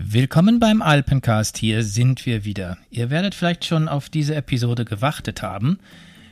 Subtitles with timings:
[0.00, 2.78] Willkommen beim Alpencast, hier sind wir wieder.
[2.88, 5.80] Ihr werdet vielleicht schon auf diese Episode gewartet haben.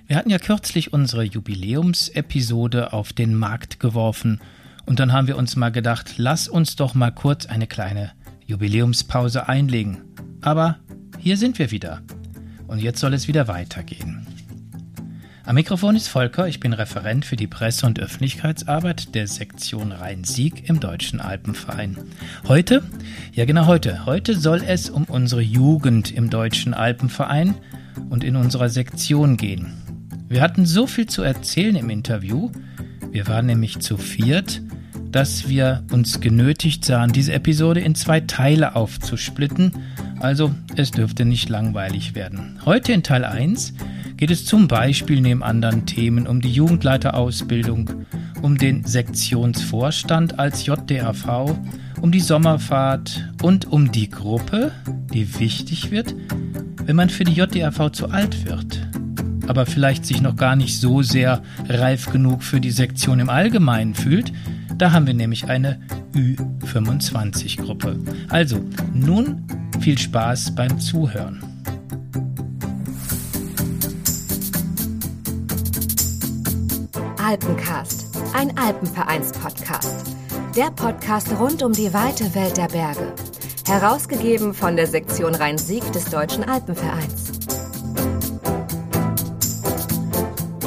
[0.06, 4.40] Wir hatten ja kürzlich unsere Jubiläumsepisode auf den Markt geworfen
[4.86, 8.12] und dann haben wir uns mal gedacht, lass uns doch mal kurz eine kleine
[8.46, 9.98] Jubiläumspause einlegen.
[10.42, 10.78] Aber
[11.18, 12.02] hier sind wir wieder.
[12.68, 14.28] Und jetzt soll es wieder weitergehen.
[15.46, 20.68] Am Mikrofon ist Volker, ich bin Referent für die Presse- und Öffentlichkeitsarbeit der Sektion Rhein-Sieg
[20.68, 21.96] im Deutschen Alpenverein.
[22.48, 22.82] Heute,
[23.32, 27.54] ja genau heute, heute soll es um unsere Jugend im Deutschen Alpenverein
[28.10, 29.72] und in unserer Sektion gehen.
[30.28, 32.50] Wir hatten so viel zu erzählen im Interview,
[33.12, 34.60] wir waren nämlich zu viert,
[35.12, 39.70] dass wir uns genötigt sahen, diese Episode in zwei Teile aufzusplitten,
[40.18, 42.58] also es dürfte nicht langweilig werden.
[42.64, 43.74] Heute in Teil 1
[44.16, 47.90] geht es zum Beispiel neben anderen Themen um die Jugendleiterausbildung,
[48.42, 51.56] um den Sektionsvorstand als JDAV,
[52.00, 54.72] um die Sommerfahrt und um die Gruppe,
[55.12, 56.14] die wichtig wird,
[56.84, 58.88] wenn man für die JDAV zu alt wird,
[59.46, 63.94] aber vielleicht sich noch gar nicht so sehr reif genug für die Sektion im Allgemeinen
[63.94, 64.32] fühlt.
[64.78, 65.80] Da haben wir nämlich eine
[66.14, 67.98] Ü25-Gruppe.
[68.28, 69.44] Also, nun
[69.80, 71.55] viel Spaß beim Zuhören.
[77.26, 80.14] Alpencast, ein Alpenvereins-Podcast.
[80.54, 83.12] Der Podcast rund um die weite Welt der Berge.
[83.66, 87.32] Herausgegeben von der Sektion Rhein-Sieg des Deutschen Alpenvereins.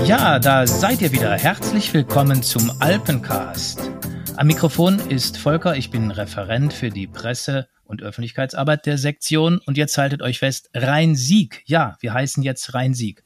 [0.04, 1.32] Ja, da seid ihr wieder.
[1.32, 3.90] Herzlich willkommen zum Alpencast.
[4.36, 9.62] Am Mikrofon ist Volker, ich bin Referent für die Presse- und Öffentlichkeitsarbeit der Sektion.
[9.66, 11.64] Und jetzt haltet euch fest, Rhein-Sieg.
[11.68, 13.24] Ja, wir heißen jetzt Rhein-Sieg.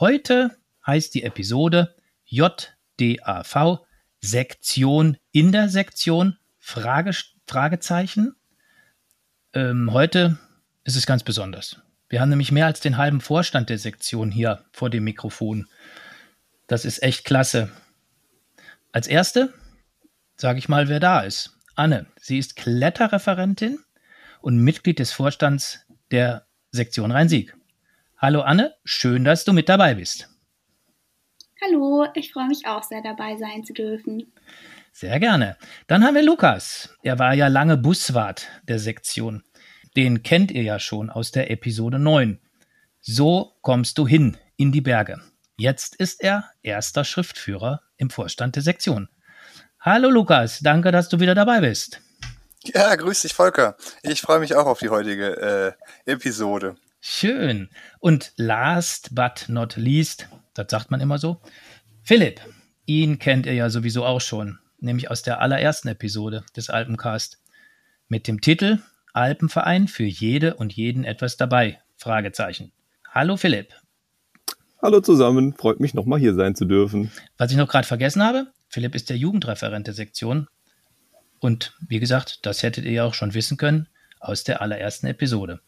[0.00, 0.50] Heute
[0.84, 1.94] heißt die Episode
[2.34, 3.80] JDAV,
[4.20, 7.12] Sektion in der Sektion, Frage,
[7.46, 8.34] Fragezeichen.
[9.52, 10.38] Ähm, heute
[10.84, 11.80] ist es ganz besonders.
[12.08, 15.68] Wir haben nämlich mehr als den halben Vorstand der Sektion hier vor dem Mikrofon.
[16.66, 17.70] Das ist echt klasse.
[18.92, 19.52] Als erste
[20.36, 21.58] sage ich mal, wer da ist.
[21.74, 23.78] Anne, sie ist Kletterreferentin
[24.40, 25.80] und Mitglied des Vorstands
[26.10, 27.56] der Sektion Rhein-Sieg.
[28.18, 30.33] Hallo Anne, schön, dass du mit dabei bist.
[31.66, 34.32] Hallo, ich freue mich auch sehr dabei sein zu dürfen.
[34.92, 35.56] Sehr gerne.
[35.86, 36.94] Dann haben wir Lukas.
[37.02, 39.44] Er war ja lange Buswart der Sektion.
[39.96, 42.40] Den kennt ihr ja schon aus der Episode 9.
[43.00, 45.20] So kommst du hin in die Berge.
[45.56, 49.08] Jetzt ist er erster Schriftführer im Vorstand der Sektion.
[49.80, 52.00] Hallo Lukas, danke, dass du wieder dabei bist.
[52.64, 53.76] Ja, grüß dich Volker.
[54.02, 55.76] Ich freue mich auch auf die heutige
[56.06, 56.76] äh, Episode.
[57.00, 57.68] Schön.
[58.00, 61.40] Und last but not least, das sagt man immer so.
[62.02, 62.40] Philipp,
[62.86, 67.42] ihn kennt ihr ja sowieso auch schon, nämlich aus der allerersten Episode des Alpencast
[68.08, 68.78] mit dem Titel
[69.12, 71.80] Alpenverein für jede und jeden etwas dabei?
[71.96, 72.72] Fragezeichen.
[73.08, 73.72] Hallo Philipp.
[74.82, 77.10] Hallo zusammen, freut mich nochmal hier sein zu dürfen.
[77.38, 80.48] Was ich noch gerade vergessen habe, Philipp ist der Jugendreferent der Sektion.
[81.38, 83.88] Und wie gesagt, das hättet ihr ja auch schon wissen können
[84.20, 85.60] aus der allerersten Episode.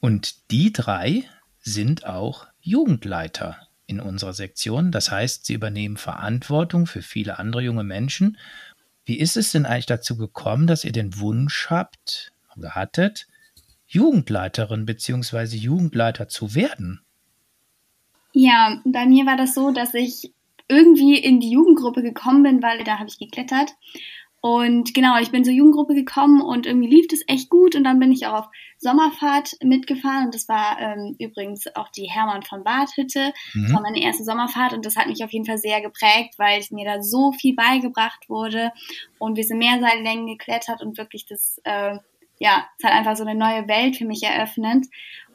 [0.00, 1.24] Und die drei
[1.60, 3.56] sind auch Jugendleiter
[3.86, 4.90] in unserer Sektion.
[4.90, 8.38] Das heißt, sie übernehmen Verantwortung für viele andere junge Menschen.
[9.04, 13.26] Wie ist es denn eigentlich dazu gekommen, dass ihr den Wunsch habt oder hattet,
[13.86, 15.56] Jugendleiterin bzw.
[15.56, 17.00] Jugendleiter zu werden?
[18.32, 20.32] Ja, bei mir war das so, dass ich
[20.68, 23.70] irgendwie in die Jugendgruppe gekommen bin, weil da habe ich geklettert
[24.44, 27.74] und genau, ich bin zur Jugendgruppe gekommen und irgendwie lief das echt gut.
[27.76, 30.26] Und dann bin ich auch auf Sommerfahrt mitgefahren.
[30.26, 33.32] Und das war ähm, übrigens auch die Hermann von Bad Hütte.
[33.54, 33.62] Mhm.
[33.62, 36.62] Das war meine erste Sommerfahrt und das hat mich auf jeden Fall sehr geprägt, weil
[36.72, 38.70] mir da so viel beigebracht wurde.
[39.18, 41.96] Und wir sind Mehrseillängen geklettert und wirklich das, äh,
[42.38, 44.84] ja, es hat einfach so eine neue Welt für mich eröffnet.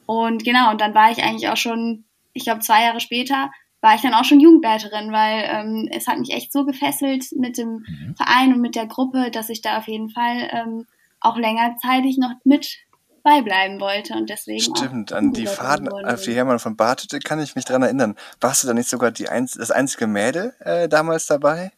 [0.06, 3.94] Und genau, und dann war ich eigentlich auch schon, ich glaube, zwei Jahre später war
[3.94, 7.84] ich dann auch schon Jugendleiterin, weil ähm, es hat mich echt so gefesselt mit dem
[7.86, 8.14] mhm.
[8.16, 10.86] Verein und mit der Gruppe, dass ich da auf jeden Fall ähm,
[11.20, 12.78] auch längerzeitig noch mit
[13.22, 14.76] beibleiben wollte und deswegen.
[14.76, 18.16] Stimmt, an die Faden auf die Hermann von Bartete kann ich mich dran erinnern.
[18.40, 21.72] Warst du da nicht sogar die einz das einzige Mädel äh, damals dabei?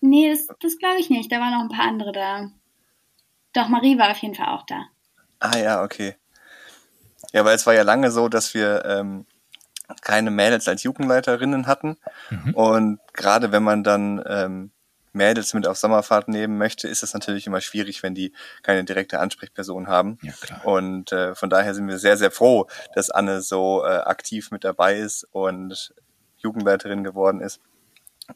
[0.00, 1.30] Nee, das, das glaube ich nicht.
[1.30, 2.50] Da waren noch ein paar andere da.
[3.52, 4.86] Doch, Marie war auf jeden Fall auch da.
[5.40, 6.16] Ah ja, okay.
[7.32, 9.26] Ja, weil es war ja lange so, dass wir ähm,
[10.02, 11.96] keine Mädels als Jugendleiterinnen hatten.
[12.30, 12.54] Mhm.
[12.54, 14.70] Und gerade wenn man dann ähm,
[15.12, 18.32] Mädels mit auf Sommerfahrt nehmen möchte, ist es natürlich immer schwierig, wenn die
[18.62, 20.18] keine direkte Ansprechperson haben.
[20.22, 20.64] Ja, klar.
[20.64, 24.64] Und äh, von daher sind wir sehr, sehr froh, dass Anne so äh, aktiv mit
[24.64, 25.94] dabei ist und
[26.36, 27.60] Jugendleiterin geworden ist.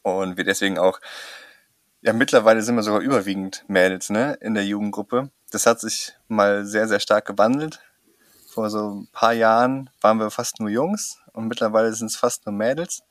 [0.03, 1.01] Und wir deswegen auch
[2.03, 5.31] ja, mittlerweile sind wir sogar überwiegend Mädels, ne, in der Jugendgruppe.
[5.53, 7.81] Das hat sich mal sehr, sehr stark gewandelt.
[8.53, 12.45] Vor so ein paar Jahren waren wir fast nur Jungs und mittlerweile sind es fast
[12.45, 13.03] nur Mädels.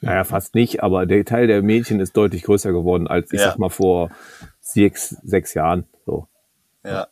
[0.00, 3.50] Naja, fast nicht, aber der Teil der Mädchen ist deutlich größer geworden als, ich ja.
[3.50, 4.10] sag mal, vor
[4.60, 5.86] sechs, sechs Jahren.
[6.04, 6.26] So.
[6.84, 7.06] Ja.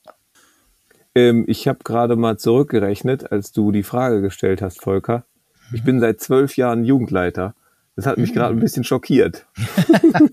[1.14, 5.24] Ähm, ich habe gerade mal zurückgerechnet, als du die Frage gestellt hast, Volker.
[5.72, 7.54] Ich bin seit zwölf Jahren Jugendleiter.
[7.94, 9.46] Das hat mich gerade ein bisschen schockiert.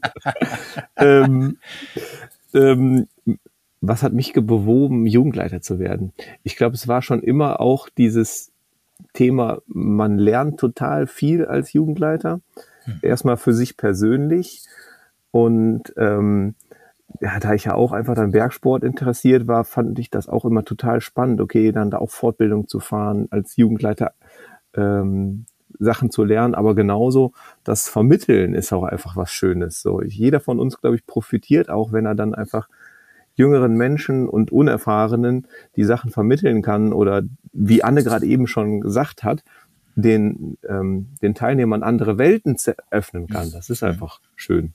[0.96, 1.60] ähm,
[2.56, 3.08] ähm,
[3.86, 6.14] was hat mich bewogen, Jugendleiter zu werden?
[6.44, 8.54] Ich glaube, es war schon immer auch dieses
[9.12, 12.40] Thema, man lernt total viel als Jugendleiter.
[12.86, 13.00] Hm.
[13.02, 14.64] Erstmal für sich persönlich.
[15.32, 16.56] Und ähm,
[17.20, 20.64] ja, da ich ja auch einfach dann Bergsport interessiert war, fand ich das auch immer
[20.64, 24.14] total spannend, okay, dann da auch Fortbildung zu fahren, als Jugendleiter
[24.76, 25.46] ähm,
[25.78, 27.34] Sachen zu lernen, aber genauso
[27.64, 29.82] das Vermitteln ist auch einfach was Schönes.
[29.82, 32.70] So, jeder von uns, glaube ich, profitiert auch, wenn er dann einfach
[33.36, 39.24] jüngeren Menschen und Unerfahrenen die Sachen vermitteln kann oder wie Anne gerade eben schon gesagt
[39.24, 39.44] hat,
[39.96, 42.58] den, ähm, den Teilnehmern andere Welten
[42.90, 43.52] öffnen kann.
[43.52, 44.74] Das ist einfach schön.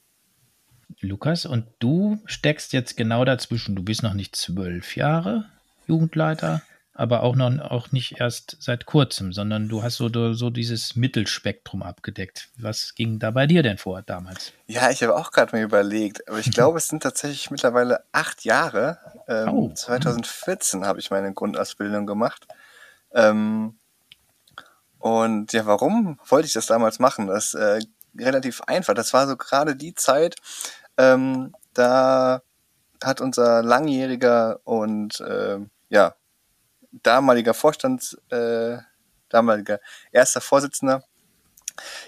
[1.00, 3.76] Lukas, und du steckst jetzt genau dazwischen.
[3.76, 5.44] Du bist noch nicht zwölf Jahre
[5.86, 6.62] Jugendleiter,
[6.98, 11.84] aber auch noch auch nicht erst seit kurzem, sondern du hast so, so dieses Mittelspektrum
[11.84, 12.48] abgedeckt.
[12.58, 14.52] Was ging da bei dir denn vor damals?
[14.66, 18.44] Ja, ich habe auch gerade mal überlegt, aber ich glaube, es sind tatsächlich mittlerweile acht
[18.44, 18.98] Jahre.
[19.28, 19.72] Ähm, oh.
[19.72, 22.48] 2014 habe ich meine Grundausbildung gemacht.
[23.12, 23.78] Ähm,
[24.98, 27.28] und ja, warum wollte ich das damals machen?
[27.28, 27.78] Das ist äh,
[28.18, 28.94] relativ einfach.
[28.94, 30.34] Das war so gerade die Zeit,
[30.96, 32.42] ähm, da
[33.04, 35.58] hat unser langjähriger und äh,
[35.90, 36.14] ja,
[36.90, 38.78] damaliger Vorstands, äh,
[39.28, 39.80] damaliger
[40.12, 41.04] erster Vorsitzender,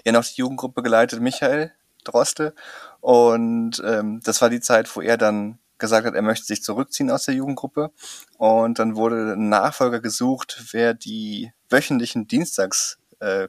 [0.05, 1.71] ja noch die Jugendgruppe geleitet, Michael
[2.03, 2.53] Droste.
[2.99, 7.11] Und ähm, das war die Zeit, wo er dann gesagt hat, er möchte sich zurückziehen
[7.11, 7.91] aus der Jugendgruppe.
[8.37, 13.47] Und dann wurde ein Nachfolger gesucht, wer die wöchentlichen Dienstags äh,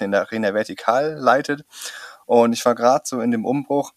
[0.00, 1.64] in der Arena Vertikal leitet.
[2.26, 3.92] Und ich war gerade so in dem Umbruch,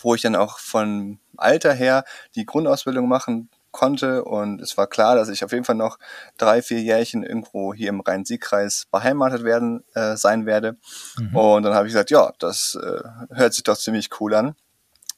[0.00, 2.04] wo ich dann auch von Alter her
[2.34, 5.98] die Grundausbildung machen konnte und es war klar, dass ich auf jeden Fall noch
[6.36, 10.76] drei, vier Jährchen irgendwo hier im Rhein-Sieg-Kreis beheimatet werden äh, sein werde.
[11.18, 11.36] Mhm.
[11.36, 14.54] Und dann habe ich gesagt, ja, das äh, hört sich doch ziemlich cool an.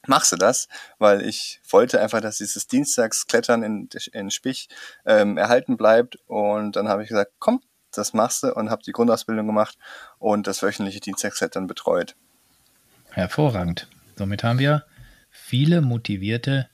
[0.05, 0.67] Machst du das?
[0.99, 4.67] Weil ich wollte einfach, dass dieses Dienstagsklettern in, in Spich
[5.05, 6.17] ähm, erhalten bleibt.
[6.27, 7.61] Und dann habe ich gesagt, komm,
[7.91, 9.77] das machst du und habe die Grundausbildung gemacht
[10.19, 12.15] und das wöchentliche Dienstagsklettern betreut.
[13.11, 13.87] Hervorragend.
[14.17, 14.83] Somit haben wir
[15.29, 16.69] viele motivierte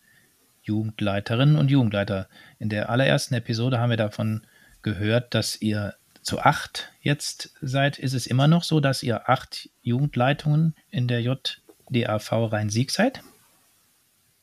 [0.64, 2.28] Jugendleiterinnen und Jugendleiter.
[2.60, 4.42] In der allerersten Episode haben wir davon
[4.82, 7.98] gehört, dass ihr zu acht jetzt seid.
[8.00, 13.22] Ist es immer noch so, dass ihr acht Jugendleitungen in der JDAV Rhein-Sieg seid?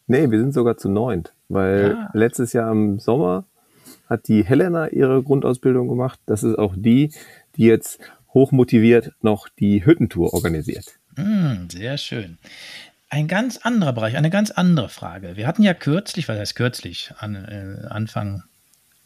[0.07, 2.11] Nee, wir sind sogar zu neunt, weil ah.
[2.13, 3.45] letztes Jahr im Sommer
[4.09, 6.21] hat die Helena ihre Grundausbildung gemacht.
[6.27, 7.13] Das ist auch die,
[7.57, 7.99] die jetzt
[8.33, 10.99] hochmotiviert noch die Hüttentour organisiert.
[11.17, 12.39] Mm, sehr schön
[13.08, 15.37] ein ganz anderer Bereich, eine ganz andere Frage.
[15.37, 18.43] Wir hatten ja kürzlich, was heißt kürzlich, an, äh, Anfang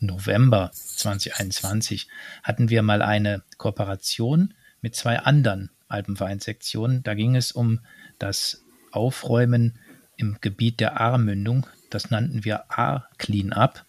[0.00, 2.08] November 2021
[2.42, 7.02] hatten wir mal eine Kooperation mit zwei anderen Alpenvereinssektionen.
[7.02, 7.80] Da ging es um
[8.18, 9.78] das Aufräumen
[10.16, 11.66] im Gebiet der Ahrmündung.
[11.90, 13.84] Das nannten wir A-Clean-Up.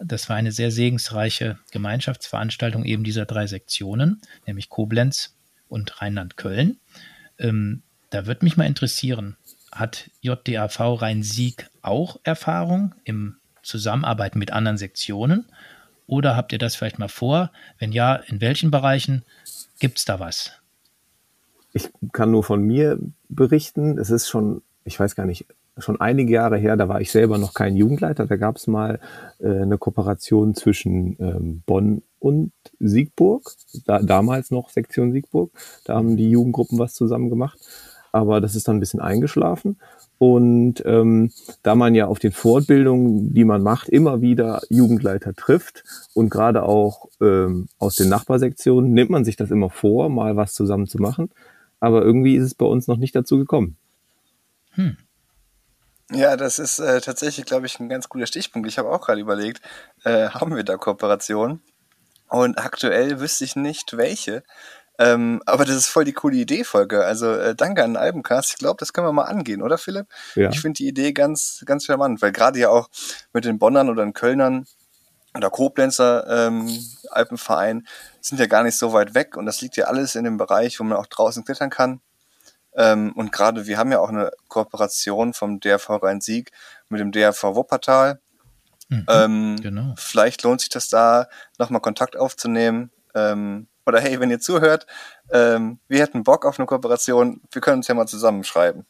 [0.00, 5.36] Das war eine sehr segensreiche Gemeinschaftsveranstaltung eben dieser drei Sektionen, nämlich Koblenz
[5.68, 6.80] und Rheinland-Köln.
[7.38, 7.82] Ähm,
[8.14, 9.36] da würde mich mal interessieren,
[9.72, 15.46] hat JDAV Rhein-Sieg auch Erfahrung im Zusammenarbeiten mit anderen Sektionen?
[16.06, 17.50] Oder habt ihr das vielleicht mal vor?
[17.80, 19.24] Wenn ja, in welchen Bereichen
[19.80, 20.52] gibt es da was?
[21.72, 23.98] Ich kann nur von mir berichten.
[23.98, 25.46] Es ist schon, ich weiß gar nicht,
[25.78, 28.26] schon einige Jahre her, da war ich selber noch kein Jugendleiter.
[28.26, 29.00] Da gab es mal
[29.40, 33.50] äh, eine Kooperation zwischen ähm, Bonn und Siegburg,
[33.86, 35.50] da, damals noch Sektion Siegburg.
[35.84, 37.58] Da haben die Jugendgruppen was zusammen gemacht
[38.14, 39.76] aber das ist dann ein bisschen eingeschlafen.
[40.18, 41.32] Und ähm,
[41.64, 45.82] da man ja auf den Fortbildungen, die man macht, immer wieder Jugendleiter trifft
[46.14, 50.54] und gerade auch ähm, aus den Nachbarsektionen, nimmt man sich das immer vor, mal was
[50.54, 51.30] zusammen zu machen.
[51.80, 53.76] Aber irgendwie ist es bei uns noch nicht dazu gekommen.
[54.70, 54.96] Hm.
[56.12, 58.68] Ja, das ist äh, tatsächlich, glaube ich, ein ganz guter Stichpunkt.
[58.68, 59.60] Ich habe auch gerade überlegt,
[60.04, 61.62] äh, haben wir da Kooperationen?
[62.28, 64.44] Und aktuell wüsste ich nicht, welche.
[64.98, 67.04] Ähm, aber das ist voll die coole Idee, Folge.
[67.04, 68.50] Also äh, danke an den Albencast.
[68.50, 70.06] Ich glaube, das können wir mal angehen, oder Philipp?
[70.36, 70.50] Ja.
[70.50, 72.88] Ich finde die Idee ganz, ganz charmant, weil gerade ja auch
[73.32, 74.66] mit den Bonnern oder den Kölnern
[75.36, 76.68] oder Koblenzer ähm,
[77.10, 77.86] Alpenverein
[78.20, 80.78] sind ja gar nicht so weit weg und das liegt ja alles in dem Bereich,
[80.78, 82.00] wo man auch draußen klettern kann.
[82.76, 86.52] Ähm, und gerade wir haben ja auch eine Kooperation vom DRV Rhein-Sieg
[86.88, 88.20] mit dem DRV Wuppertal.
[88.88, 89.94] Mhm, ähm, genau.
[89.96, 92.90] Vielleicht lohnt sich das da, nochmal Kontakt aufzunehmen.
[93.14, 94.86] Ähm, oder hey, wenn ihr zuhört,
[95.30, 98.86] ähm, wir hätten Bock auf eine Kooperation, wir können uns ja mal zusammenschreiben.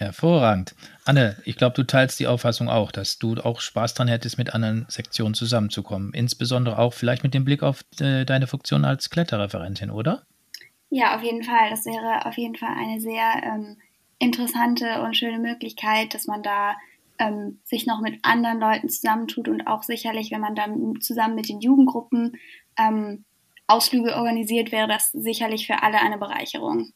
[0.00, 0.74] Hervorragend.
[1.04, 4.54] Anne, ich glaube, du teilst die Auffassung auch, dass du auch Spaß dran hättest, mit
[4.54, 6.14] anderen Sektionen zusammenzukommen.
[6.14, 10.22] Insbesondere auch vielleicht mit dem Blick auf äh, deine Funktion als Kletterreferentin, oder?
[10.88, 11.68] Ja, auf jeden Fall.
[11.68, 13.76] Das wäre auf jeden Fall eine sehr ähm,
[14.18, 16.76] interessante und schöne Möglichkeit, dass man da
[17.18, 21.50] ähm, sich noch mit anderen Leuten zusammentut und auch sicherlich, wenn man dann zusammen mit
[21.50, 22.38] den Jugendgruppen
[22.78, 23.26] ähm,
[23.70, 26.92] Ausflüge organisiert, wäre das sicherlich für alle eine Bereicherung.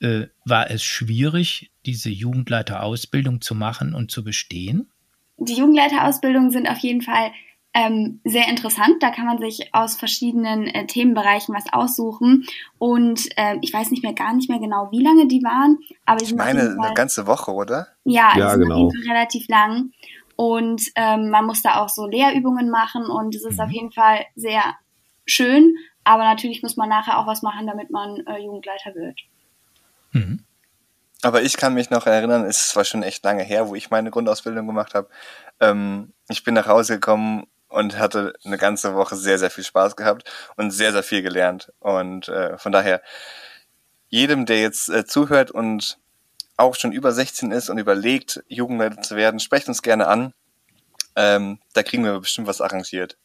[0.00, 4.90] Äh, war es schwierig, diese Jugendleiterausbildung zu machen und zu bestehen?
[5.38, 7.32] Die Jugendleiterausbildungen sind auf jeden Fall
[7.74, 8.96] ähm, sehr interessant.
[9.00, 12.44] Da kann man sich aus verschiedenen äh, Themenbereichen was aussuchen.
[12.78, 15.78] Und äh, ich weiß nicht mehr gar nicht mehr genau, wie lange die waren.
[16.04, 17.88] Aber ich meine, Fall, eine ganze Woche, oder?
[18.04, 18.74] Ja, ja genau.
[18.74, 19.92] auf jeden Fall relativ lang.
[20.36, 23.60] Und ähm, man muss da auch so Lehrübungen machen und es ist mhm.
[23.60, 24.62] auf jeden Fall sehr
[25.26, 25.76] schön.
[26.04, 29.20] Aber natürlich muss man nachher auch was machen, damit man äh, Jugendleiter wird.
[30.12, 30.44] Mhm.
[31.22, 34.10] Aber ich kann mich noch erinnern, es war schon echt lange her, wo ich meine
[34.10, 35.08] Grundausbildung gemacht habe.
[35.60, 39.94] Ähm, ich bin nach Hause gekommen und hatte eine ganze Woche sehr, sehr viel Spaß
[39.94, 41.72] gehabt und sehr, sehr viel gelernt.
[41.78, 43.02] Und äh, von daher,
[44.08, 45.98] jedem, der jetzt äh, zuhört und
[46.56, 50.34] auch schon über 16 ist und überlegt, Jugendleiter zu werden, sprecht uns gerne an.
[51.14, 53.16] Ähm, da kriegen wir bestimmt was arrangiert.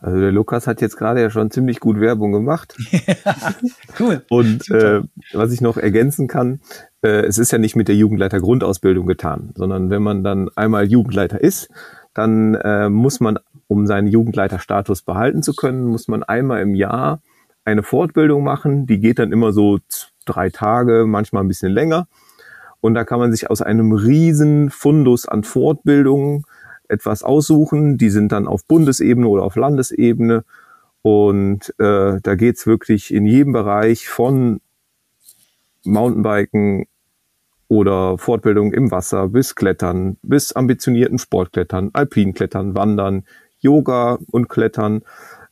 [0.00, 2.76] Also der Lukas hat jetzt gerade ja schon ziemlich gut Werbung gemacht.
[4.00, 4.22] cool.
[4.28, 5.02] Und äh,
[5.32, 6.60] was ich noch ergänzen kann,
[7.02, 10.88] äh, es ist ja nicht mit der Jugendleiter Grundausbildung getan, sondern wenn man dann einmal
[10.88, 11.68] Jugendleiter ist,
[12.14, 17.20] dann äh, muss man, um seinen Jugendleiterstatus behalten zu können, muss man einmal im Jahr
[17.64, 18.86] eine Fortbildung machen.
[18.86, 19.78] Die geht dann immer so
[20.24, 22.06] drei Tage, manchmal ein bisschen länger.
[22.80, 26.44] Und da kann man sich aus einem riesen Fundus an Fortbildungen
[26.88, 27.98] etwas aussuchen.
[27.98, 30.44] Die sind dann auf Bundesebene oder auf Landesebene.
[31.02, 34.60] Und äh, da geht's wirklich in jedem Bereich von
[35.84, 36.86] Mountainbiken
[37.68, 43.24] oder Fortbildung im Wasser bis Klettern, bis ambitionierten Sportklettern, Alpinklettern, Wandern,
[43.60, 45.02] Yoga und Klettern,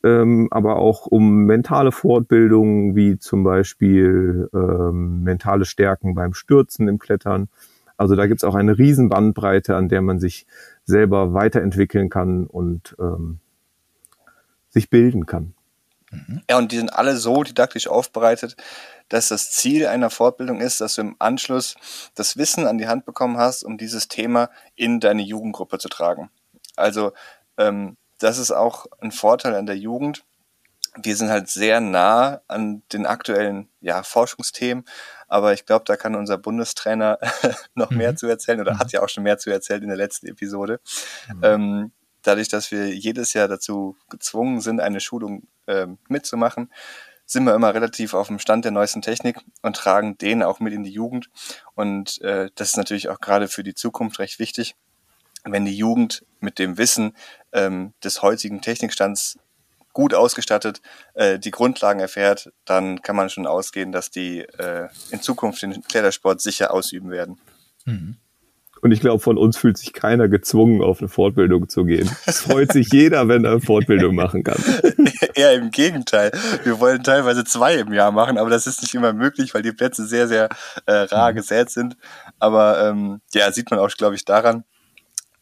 [0.02, 6.98] ähm, aber auch um mentale Fortbildungen wie zum Beispiel ähm, mentale Stärken beim Stürzen im
[6.98, 7.48] Klettern.
[7.96, 10.46] Also da gibt's auch eine riesen Bandbreite, an der man sich
[10.84, 13.40] selber weiterentwickeln kann und ähm,
[14.68, 15.54] sich bilden kann.
[16.48, 18.56] Ja, und die sind alle so didaktisch aufbereitet,
[19.08, 21.76] dass das Ziel einer Fortbildung ist, dass du im Anschluss
[22.14, 26.30] das Wissen an die Hand bekommen hast, um dieses Thema in deine Jugendgruppe zu tragen.
[26.76, 27.12] Also
[27.56, 30.24] ähm, das ist auch ein Vorteil an der Jugend.
[31.02, 34.84] Wir sind halt sehr nah an den aktuellen ja, Forschungsthemen,
[35.28, 37.18] aber ich glaube, da kann unser Bundestrainer
[37.74, 37.98] noch mhm.
[37.98, 38.78] mehr zu erzählen oder mhm.
[38.78, 40.80] hat ja auch schon mehr zu erzählen in der letzten Episode.
[41.28, 41.40] Mhm.
[41.42, 41.92] Ähm,
[42.22, 46.70] dadurch, dass wir jedes Jahr dazu gezwungen sind, eine Schulung ähm, mitzumachen,
[47.24, 50.72] sind wir immer relativ auf dem Stand der neuesten Technik und tragen den auch mit
[50.72, 51.28] in die Jugend.
[51.74, 54.76] Und äh, das ist natürlich auch gerade für die Zukunft recht wichtig,
[55.44, 57.16] wenn die Jugend mit dem Wissen
[57.52, 59.38] ähm, des heutigen Technikstands
[59.96, 60.82] gut ausgestattet
[61.14, 65.80] äh, die Grundlagen erfährt, dann kann man schon ausgehen, dass die äh, in Zukunft den
[65.80, 67.40] Klettersport sicher ausüben werden.
[67.86, 68.16] Mhm.
[68.82, 72.14] Und ich glaube, von uns fühlt sich keiner gezwungen, auf eine Fortbildung zu gehen.
[72.26, 74.62] Es freut sich jeder, wenn er eine Fortbildung machen kann.
[75.34, 76.30] Eher im Gegenteil.
[76.62, 79.72] Wir wollen teilweise zwei im Jahr machen, aber das ist nicht immer möglich, weil die
[79.72, 80.50] Plätze sehr, sehr
[80.84, 81.36] äh, rar mhm.
[81.36, 81.96] gesät sind.
[82.38, 84.64] Aber ähm, ja, sieht man auch, glaube ich, daran,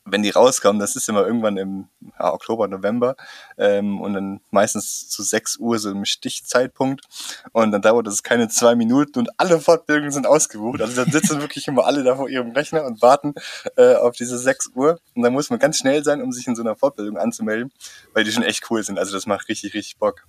[0.04, 3.16] wenn die rauskommen, das ist immer irgendwann im ja, Oktober, November
[3.56, 7.06] ähm, und dann meistens zu 6 Uhr so im Stichzeitpunkt
[7.52, 10.82] und dann dauert das keine zwei Minuten und alle Fortbildungen sind ausgebucht.
[10.82, 13.34] Also dann sitzen wirklich immer alle da vor ihrem Rechner und warten
[13.76, 16.54] äh, auf diese 6 Uhr und dann muss man ganz schnell sein, um sich in
[16.54, 17.72] so einer Fortbildung anzumelden,
[18.12, 18.98] weil die schon echt cool sind.
[18.98, 20.26] Also das macht richtig, richtig Bock.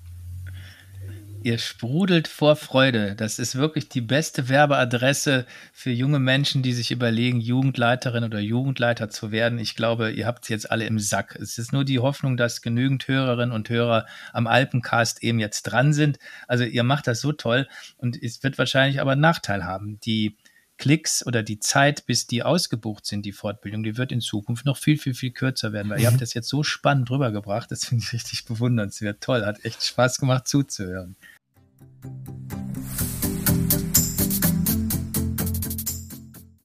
[1.46, 3.14] Ihr sprudelt vor Freude.
[3.14, 9.12] Das ist wirklich die beste Werbeadresse für junge Menschen, die sich überlegen, Jugendleiterin oder Jugendleiter
[9.12, 9.60] zu werden.
[9.60, 11.36] Ich glaube, ihr habt es jetzt alle im Sack.
[11.40, 15.94] Es ist nur die Hoffnung, dass genügend Hörerinnen und Hörer am Alpencast eben jetzt dran
[15.94, 16.18] sind.
[16.48, 20.00] Also ihr macht das so toll und es wird wahrscheinlich aber einen Nachteil haben.
[20.00, 20.38] Die
[20.78, 24.78] Klicks oder die Zeit, bis die ausgebucht sind, die Fortbildung, die wird in Zukunft noch
[24.78, 27.72] viel, viel, viel kürzer werden, weil ihr habt das jetzt so spannend rübergebracht.
[27.72, 29.22] Das finde ich richtig bewundernswert.
[29.22, 31.16] Toll, hat echt Spaß gemacht zuzuhören.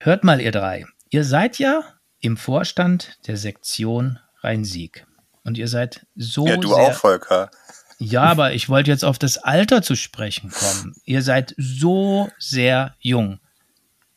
[0.02, 0.87] Hört mal, ihr drei.
[1.11, 1.85] Ihr seid ja
[2.20, 5.06] im Vorstand der Sektion Rhein-Sieg.
[5.44, 6.47] Und ihr seid so.
[6.47, 7.50] Ja, du sehr auch, Volker.
[7.99, 10.94] Ja, aber ich wollte jetzt auf das Alter zu sprechen kommen.
[11.04, 13.40] Ihr seid so sehr jung.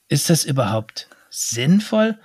[0.07, 2.17] Ist das überhaupt sinnvoll,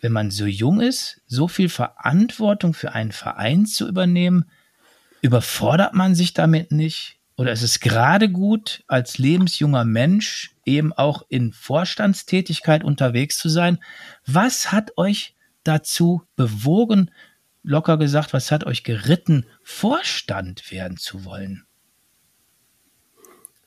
[0.00, 4.50] wenn man so jung ist, so viel Verantwortung für einen Verein zu übernehmen?
[5.20, 7.19] Überfordert man sich damit nicht?
[7.40, 13.78] Oder ist es gerade gut, als lebensjunger Mensch eben auch in Vorstandstätigkeit unterwegs zu sein?
[14.26, 17.10] Was hat euch dazu bewogen,
[17.62, 21.64] locker gesagt, was hat euch geritten, Vorstand werden zu wollen?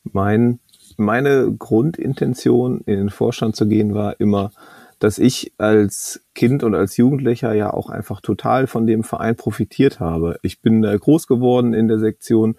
[0.03, 0.59] Mein,
[0.95, 4.51] meine Grundintention, in den Vorstand zu gehen, war immer,
[4.99, 9.99] dass ich als Kind und als Jugendlicher ja auch einfach total von dem Verein profitiert
[9.99, 10.37] habe.
[10.43, 12.55] Ich bin groß geworden in der Sektion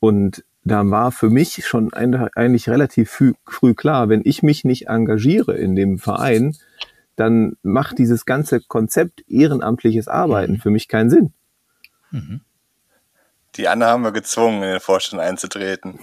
[0.00, 3.10] und da war für mich schon eigentlich relativ
[3.44, 6.56] früh klar, wenn ich mich nicht engagiere in dem Verein,
[7.16, 10.60] dann macht dieses ganze Konzept ehrenamtliches Arbeiten mhm.
[10.60, 11.32] für mich keinen Sinn.
[12.10, 12.40] Mhm.
[13.56, 15.98] Die Anne haben wir gezwungen, in den Vorstand einzutreten.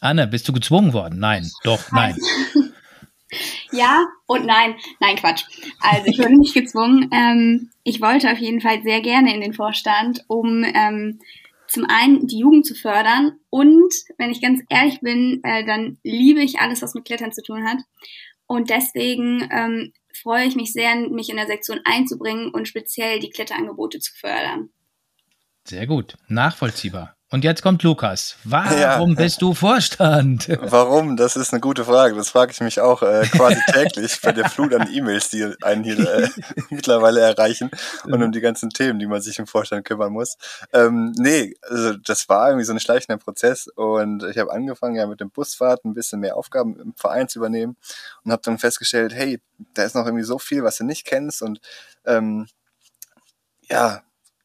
[0.00, 1.18] Anne, bist du gezwungen worden?
[1.18, 2.16] Nein, doch, nein.
[3.72, 4.76] ja und nein.
[4.98, 5.44] Nein, Quatsch.
[5.80, 7.10] Also ich wurde nicht gezwungen.
[7.12, 11.20] Ähm, ich wollte auf jeden Fall sehr gerne in den Vorstand, um ähm,
[11.70, 16.42] zum einen die Jugend zu fördern und, wenn ich ganz ehrlich bin, äh, dann liebe
[16.42, 17.78] ich alles, was mit Klettern zu tun hat.
[18.46, 23.30] Und deswegen ähm, freue ich mich sehr, mich in der Sektion einzubringen und speziell die
[23.30, 24.70] Kletterangebote zu fördern.
[25.64, 27.16] Sehr gut, nachvollziehbar.
[27.32, 28.34] Und jetzt kommt Lukas.
[28.42, 29.14] Warum ja.
[29.14, 30.48] bist du Vorstand?
[30.62, 31.16] Warum?
[31.16, 32.16] Das ist eine gute Frage.
[32.16, 35.84] Das frage ich mich auch äh, quasi täglich bei der Flut an E-Mails, die einen
[35.84, 36.28] hier äh,
[36.70, 37.70] mittlerweile erreichen
[38.04, 40.38] und um die ganzen Themen, die man sich im Vorstand kümmern muss.
[40.72, 45.06] Ähm, nee, also das war irgendwie so ein schleichender Prozess und ich habe angefangen ja
[45.06, 47.76] mit dem Busfahrt ein bisschen mehr Aufgaben im Verein zu übernehmen
[48.24, 49.40] und habe dann festgestellt, hey,
[49.74, 51.60] da ist noch irgendwie so viel, was du nicht kennst und
[52.06, 52.48] ähm,
[53.68, 54.02] ja,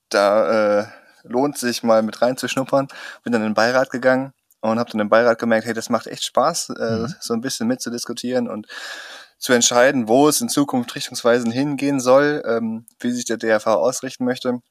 [0.10, 0.86] da äh,
[1.28, 2.88] lohnt sich mal mit reinzuschnuppern.
[3.24, 6.08] Bin dann in den Beirat gegangen und habe dann im Beirat gemerkt, hey, das macht
[6.08, 7.16] echt Spaß, äh, mhm.
[7.20, 8.68] so ein bisschen mitzudiskutieren und
[9.38, 14.26] zu entscheiden, wo es in Zukunft richtungsweisend hingehen soll, ähm, wie sich der DRV ausrichten
[14.26, 14.62] möchte.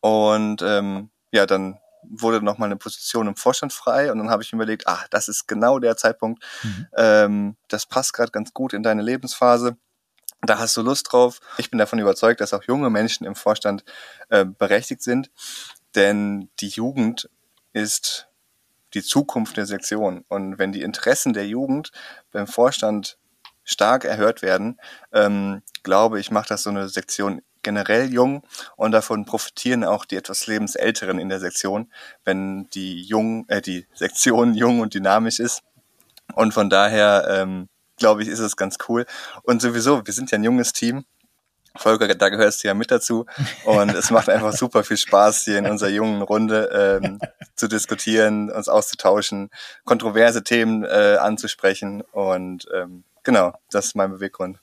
[0.00, 1.78] Und ähm, ja, dann
[2.10, 5.28] wurde nochmal eine Position im Vorstand frei und dann habe ich mir überlegt, ah, das
[5.28, 6.86] ist genau der Zeitpunkt, mhm.
[6.96, 9.76] ähm, das passt gerade ganz gut in deine Lebensphase.
[10.46, 11.40] Da hast du Lust drauf.
[11.58, 13.84] Ich bin davon überzeugt, dass auch junge Menschen im Vorstand
[14.28, 15.30] äh, berechtigt sind,
[15.94, 17.30] denn die Jugend
[17.72, 18.28] ist
[18.94, 20.24] die Zukunft der Sektion.
[20.28, 21.90] Und wenn die Interessen der Jugend
[22.30, 23.18] beim Vorstand
[23.64, 24.78] stark erhört werden,
[25.12, 28.42] ähm, glaube ich, macht das so eine Sektion generell jung
[28.76, 31.90] und davon profitieren auch die etwas lebensälteren in der Sektion,
[32.24, 35.62] wenn die jung, äh, die Sektion jung und dynamisch ist.
[36.34, 39.06] Und von daher ähm, glaube ich, ist es ganz cool.
[39.42, 41.04] Und sowieso, wir sind ja ein junges Team.
[41.76, 43.26] Volker, da gehörst du ja mit dazu.
[43.64, 47.18] Und es macht einfach super viel Spaß, hier in unserer jungen Runde ähm,
[47.56, 49.50] zu diskutieren, uns auszutauschen,
[49.84, 52.02] kontroverse Themen äh, anzusprechen.
[52.12, 54.58] Und ähm, genau, das ist mein Beweggrund.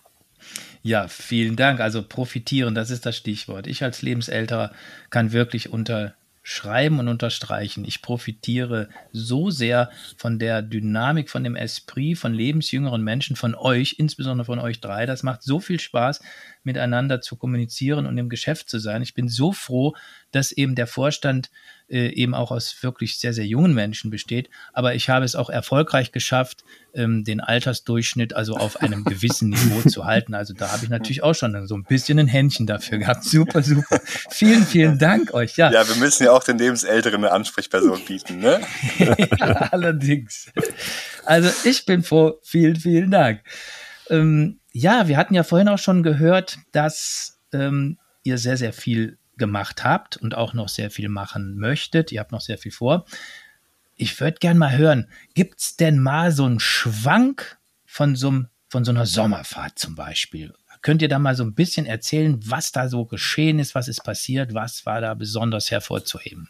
[0.84, 1.80] Ja, vielen Dank.
[1.80, 3.68] Also profitieren, das ist das Stichwort.
[3.68, 4.72] Ich als Lebensälterer
[5.10, 7.86] kann wirklich unter schreiben und unterstreichen.
[7.86, 13.96] Ich profitiere so sehr von der Dynamik, von dem Esprit von lebensjüngeren Menschen, von euch,
[14.00, 15.06] insbesondere von euch drei.
[15.06, 16.22] Das macht so viel Spaß,
[16.64, 19.02] miteinander zu kommunizieren und im Geschäft zu sein.
[19.02, 19.96] Ich bin so froh,
[20.32, 21.50] dass eben der Vorstand
[21.92, 24.50] äh, eben auch aus wirklich sehr, sehr jungen Menschen besteht.
[24.72, 29.82] Aber ich habe es auch erfolgreich geschafft, ähm, den Altersdurchschnitt also auf einem gewissen Niveau
[29.90, 30.34] zu halten.
[30.34, 33.26] Also da habe ich natürlich auch schon so ein bisschen ein Händchen dafür gehabt.
[33.26, 34.00] Super, super.
[34.30, 35.58] Vielen, vielen Dank euch.
[35.58, 38.62] Ja, ja wir müssen ja auch den Lebensälteren eine Ansprechperson bieten, ne?
[39.00, 40.50] ja, allerdings.
[41.26, 42.40] Also ich bin froh.
[42.44, 43.42] Vielen, vielen Dank.
[44.12, 49.18] Ähm, ja, wir hatten ja vorhin auch schon gehört, dass ähm, ihr sehr, sehr viel
[49.38, 52.12] gemacht habt und auch noch sehr viel machen möchtet.
[52.12, 53.06] Ihr habt noch sehr viel vor.
[53.96, 58.86] Ich würde gern mal hören, gibt es denn mal so einen Schwank von so, von
[58.86, 60.54] so einer Sommerfahrt zum Beispiel?
[60.82, 64.04] Könnt ihr da mal so ein bisschen erzählen, was da so geschehen ist, was ist
[64.04, 66.50] passiert, was war da besonders hervorzuheben?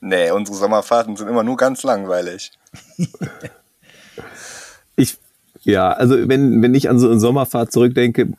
[0.00, 2.52] Nee, unsere Sommerfahrten sind immer nur ganz langweilig.
[4.96, 5.16] ich,
[5.64, 8.32] ja, also wenn, wenn ich an so eine Sommerfahrt zurückdenke,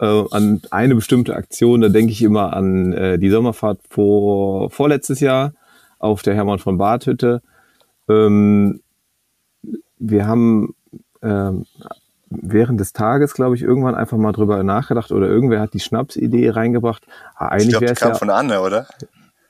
[0.00, 5.20] äh, an eine bestimmte Aktion, da denke ich immer an äh, die Sommerfahrt vor vorletztes
[5.20, 5.52] Jahr
[5.98, 7.42] auf der Hermann von Bart Hütte.
[8.08, 8.80] Ähm,
[9.98, 10.74] wir haben
[11.22, 11.66] ähm,
[12.30, 16.50] während des Tages, glaube ich, irgendwann einfach mal drüber nachgedacht oder irgendwer hat die Schnapsidee
[16.50, 17.06] reingebracht.
[17.34, 18.86] Ah, eigentlich ich glaube, die kam ja, von Anne, oder?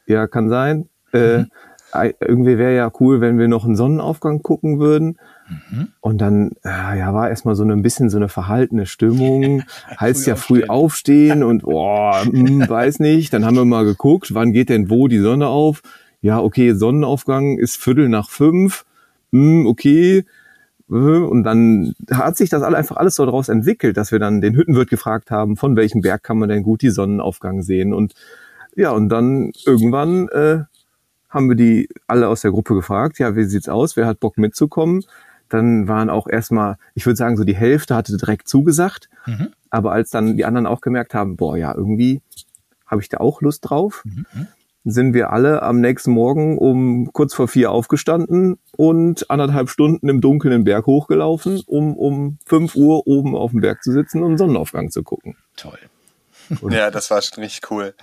[0.07, 0.89] Ja, kann sein.
[1.13, 1.51] Äh, mhm.
[1.93, 5.19] Irgendwie wäre ja cool, wenn wir noch einen Sonnenaufgang gucken würden.
[5.49, 5.89] Mhm.
[6.01, 9.63] Und dann äh, ja, war erstmal so ein bisschen so eine verhaltene Stimmung.
[10.01, 13.33] heißt früh ja früh aufstehen und oh, mh, weiß nicht.
[13.33, 15.83] Dann haben wir mal geguckt, wann geht denn wo die Sonne auf.
[16.21, 18.85] ja, okay, Sonnenaufgang ist Viertel nach fünf,
[19.33, 20.25] hm, okay.
[20.89, 24.89] Und dann hat sich das einfach alles so daraus entwickelt, dass wir dann den Hüttenwirt
[24.89, 27.93] gefragt haben, von welchem Berg kann man denn gut die Sonnenaufgang sehen.
[27.93, 28.15] Und
[28.75, 30.61] ja, und dann irgendwann äh,
[31.29, 33.97] haben wir die alle aus der Gruppe gefragt, ja, wie sieht's aus?
[33.97, 35.05] Wer hat Bock mitzukommen?
[35.49, 39.09] Dann waren auch erstmal, ich würde sagen, so die Hälfte hatte direkt zugesagt.
[39.27, 39.49] Mhm.
[39.71, 42.21] Aber als dann die anderen auch gemerkt haben, boah, ja, irgendwie
[42.87, 44.47] habe ich da auch Lust drauf, mhm.
[44.85, 50.21] sind wir alle am nächsten Morgen um kurz vor vier aufgestanden und anderthalb Stunden im
[50.21, 54.39] Dunkeln den Berg hochgelaufen, um um fünf Uhr oben auf dem Berg zu sitzen und
[54.39, 55.37] Sonnenaufgang zu gucken.
[55.57, 55.79] Toll.
[56.71, 57.95] ja, das war schon richtig cool.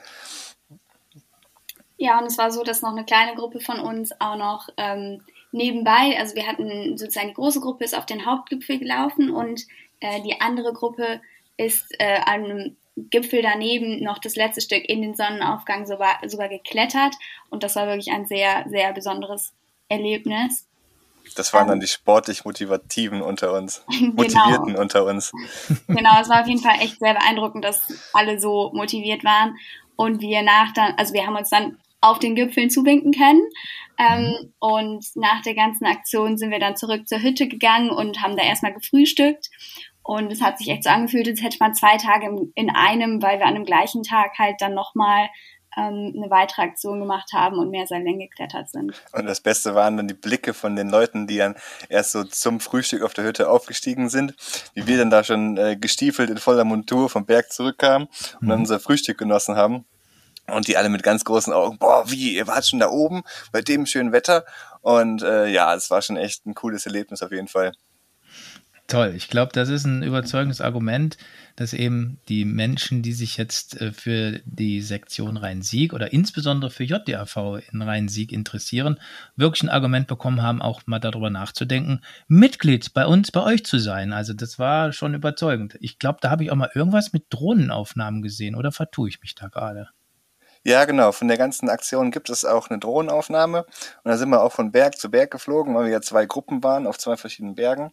[1.98, 5.22] Ja, und es war so, dass noch eine kleine Gruppe von uns auch noch ähm,
[5.52, 9.66] nebenbei, also wir hatten sozusagen die große Gruppe ist auf den Hauptgipfel gelaufen und
[10.02, 11.22] äh, die andere Gruppe
[11.58, 16.50] ist äh, an einem Gipfel daneben noch das letzte Stück in den Sonnenaufgang sogar, sogar
[16.50, 17.16] geklettert
[17.50, 19.54] und das war wirklich ein sehr, sehr besonderes
[19.90, 20.66] Erlebnis.
[21.36, 24.14] Das waren dann ähm, die sportlich Motivativen unter uns, genau.
[24.14, 24.82] Motivierten genau.
[24.82, 25.32] unter uns.
[25.88, 29.58] Genau, es war auf jeden Fall echt sehr beeindruckend, dass alle so motiviert waren
[29.96, 33.42] und wir nach dann, also wir haben uns dann auf den Gipfeln zuwinken können.
[33.98, 34.54] Ähm, mhm.
[34.60, 38.44] und nach der ganzen Aktion sind wir dann zurück zur Hütte gegangen und haben da
[38.44, 39.50] erstmal gefrühstückt.
[40.04, 43.40] Und es hat sich echt so angefühlt, als hätte man zwei Tage in einem, weil
[43.40, 45.30] wir an dem gleichen Tag halt dann nochmal
[45.78, 48.94] ähm, eine weitere Aktion gemacht haben und mehr Seilen geklettert sind.
[49.14, 51.56] Und das Beste waren dann die Blicke von den Leuten, die dann
[51.90, 54.36] erst so zum Frühstück auf der Hütte aufgestiegen sind,
[54.74, 58.50] wie wir dann da schon äh, gestiefelt in voller Montur vom Berg zurückkamen und mhm.
[58.50, 59.86] dann unser Frühstück genossen haben.
[60.48, 63.62] Und die alle mit ganz großen Augen, boah, wie, ihr wart schon da oben bei
[63.62, 64.46] dem schönen Wetter.
[64.82, 67.74] Und äh, ja, es war schon echt ein cooles Erlebnis auf jeden Fall.
[68.88, 69.14] Toll.
[69.16, 71.18] Ich glaube, das ist ein überzeugendes Argument,
[71.56, 76.84] dass eben die Menschen, die sich jetzt äh, für die Sektion Rhein-Sieg oder insbesondere für
[76.84, 79.00] JDAV in Rhein-Sieg interessieren,
[79.36, 83.80] wirklich ein Argument bekommen haben, auch mal darüber nachzudenken, Mitglied bei uns, bei euch zu
[83.80, 84.14] sein.
[84.14, 85.78] Also das war schon überzeugend.
[85.80, 89.34] Ich glaube, da habe ich auch mal irgendwas mit Drohnenaufnahmen gesehen oder vertue ich mich
[89.34, 89.90] da gerade?
[90.66, 91.12] Ja, genau.
[91.12, 93.66] Von der ganzen Aktion gibt es auch eine Drohnenaufnahme.
[94.04, 96.64] Und da sind wir auch von Berg zu Berg geflogen, weil wir ja zwei Gruppen
[96.64, 97.92] waren auf zwei verschiedenen Bergen.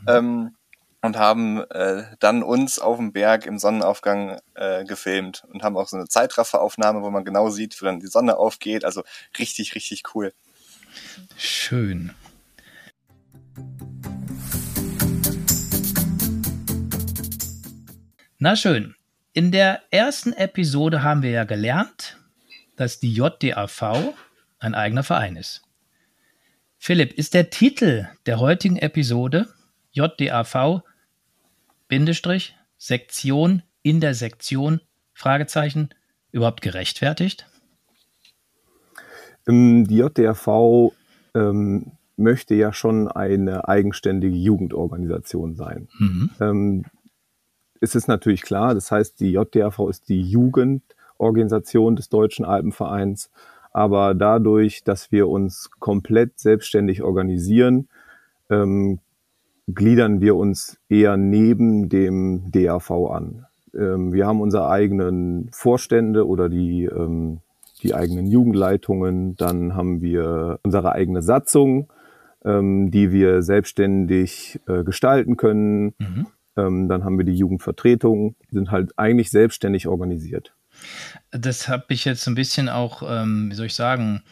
[0.00, 0.08] Mhm.
[0.08, 0.56] Ähm,
[1.02, 5.86] und haben äh, dann uns auf dem Berg im Sonnenaufgang äh, gefilmt und haben auch
[5.86, 8.86] so eine Zeitrafferaufnahme, wo man genau sieht, wie dann die Sonne aufgeht.
[8.86, 9.02] Also
[9.38, 10.32] richtig, richtig cool.
[11.36, 12.14] Schön.
[18.38, 18.94] Na schön.
[19.36, 22.20] In der ersten Episode haben wir ja gelernt,
[22.76, 24.14] dass die JDAV
[24.60, 25.62] ein eigener Verein ist.
[26.78, 29.48] Philipp, ist der Titel der heutigen Episode
[29.90, 30.82] JDAV
[31.88, 34.80] Bindestrich Sektion in der Sektion
[35.14, 35.88] Fragezeichen
[36.30, 37.44] überhaupt gerechtfertigt?
[39.48, 40.92] Ähm, die JDAV
[41.34, 45.88] ähm, möchte ja schon eine eigenständige Jugendorganisation sein.
[45.98, 46.30] Mhm.
[46.40, 46.84] Ähm,
[47.84, 53.30] es ist natürlich klar, das heißt, die JDAV ist die Jugendorganisation des Deutschen Alpenvereins.
[53.72, 57.88] Aber dadurch, dass wir uns komplett selbstständig organisieren,
[58.48, 59.00] ähm,
[59.68, 63.46] gliedern wir uns eher neben dem DAV an.
[63.74, 67.40] Ähm, wir haben unsere eigenen Vorstände oder die, ähm,
[67.82, 69.36] die eigenen Jugendleitungen.
[69.36, 71.88] Dann haben wir unsere eigene Satzung,
[72.44, 75.94] ähm, die wir selbstständig äh, gestalten können.
[75.98, 76.26] Mhm.
[76.56, 80.54] Ähm, dann haben wir die Jugendvertretung, sind halt eigentlich selbstständig organisiert.
[81.30, 84.22] Das habe ich jetzt ein bisschen auch, ähm, wie soll ich sagen,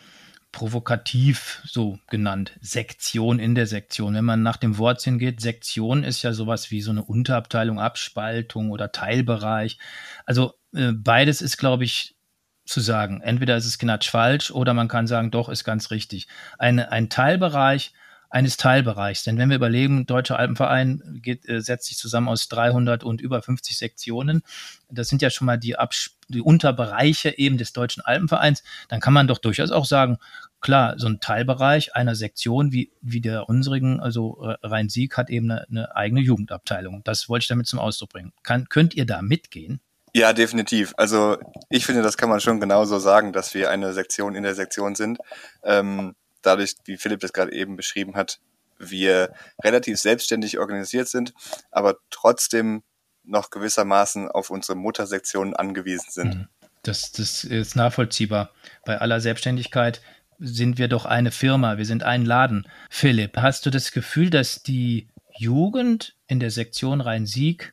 [0.52, 2.52] provokativ so genannt.
[2.60, 4.14] Sektion in der Sektion.
[4.14, 8.70] Wenn man nach dem Wortsinn geht, Sektion ist ja sowas wie so eine Unterabteilung, Abspaltung
[8.70, 9.78] oder Teilbereich.
[10.26, 12.16] Also äh, beides ist, glaube ich,
[12.64, 13.20] zu sagen.
[13.22, 16.28] Entweder ist es gnatsch falsch oder man kann sagen, doch, ist ganz richtig.
[16.58, 17.92] Eine, ein Teilbereich
[18.32, 19.24] eines Teilbereichs.
[19.24, 23.42] Denn wenn wir überlegen, Deutscher Alpenverein geht, äh, setzt sich zusammen aus 300 und über
[23.42, 24.42] 50 Sektionen.
[24.90, 28.62] Das sind ja schon mal die, Abs die Unterbereiche eben des Deutschen Alpenvereins.
[28.88, 30.16] Dann kann man doch durchaus auch sagen,
[30.62, 35.68] klar, so ein Teilbereich einer Sektion wie, wie der unsrigen, also Rhein-Sieg, hat eben eine,
[35.68, 37.02] eine, eigene Jugendabteilung.
[37.04, 38.32] Das wollte ich damit zum Ausdruck bringen.
[38.42, 39.80] Kann, könnt ihr da mitgehen?
[40.14, 40.94] Ja, definitiv.
[40.96, 41.36] Also
[41.68, 44.94] ich finde, das kann man schon genauso sagen, dass wir eine Sektion in der Sektion
[44.94, 45.18] sind.
[45.64, 48.40] Ähm, dadurch, wie Philipp das gerade eben beschrieben hat,
[48.78, 51.32] wir relativ selbstständig organisiert sind,
[51.70, 52.82] aber trotzdem
[53.24, 56.34] noch gewissermaßen auf unsere Muttersektionen angewiesen sind.
[56.34, 56.48] Mhm.
[56.82, 58.50] Das, das ist nachvollziehbar.
[58.84, 60.02] Bei aller Selbstständigkeit
[60.40, 62.66] sind wir doch eine Firma, wir sind ein Laden.
[62.90, 67.72] Philipp, hast du das Gefühl, dass die Jugend in der Sektion Rhein-Sieg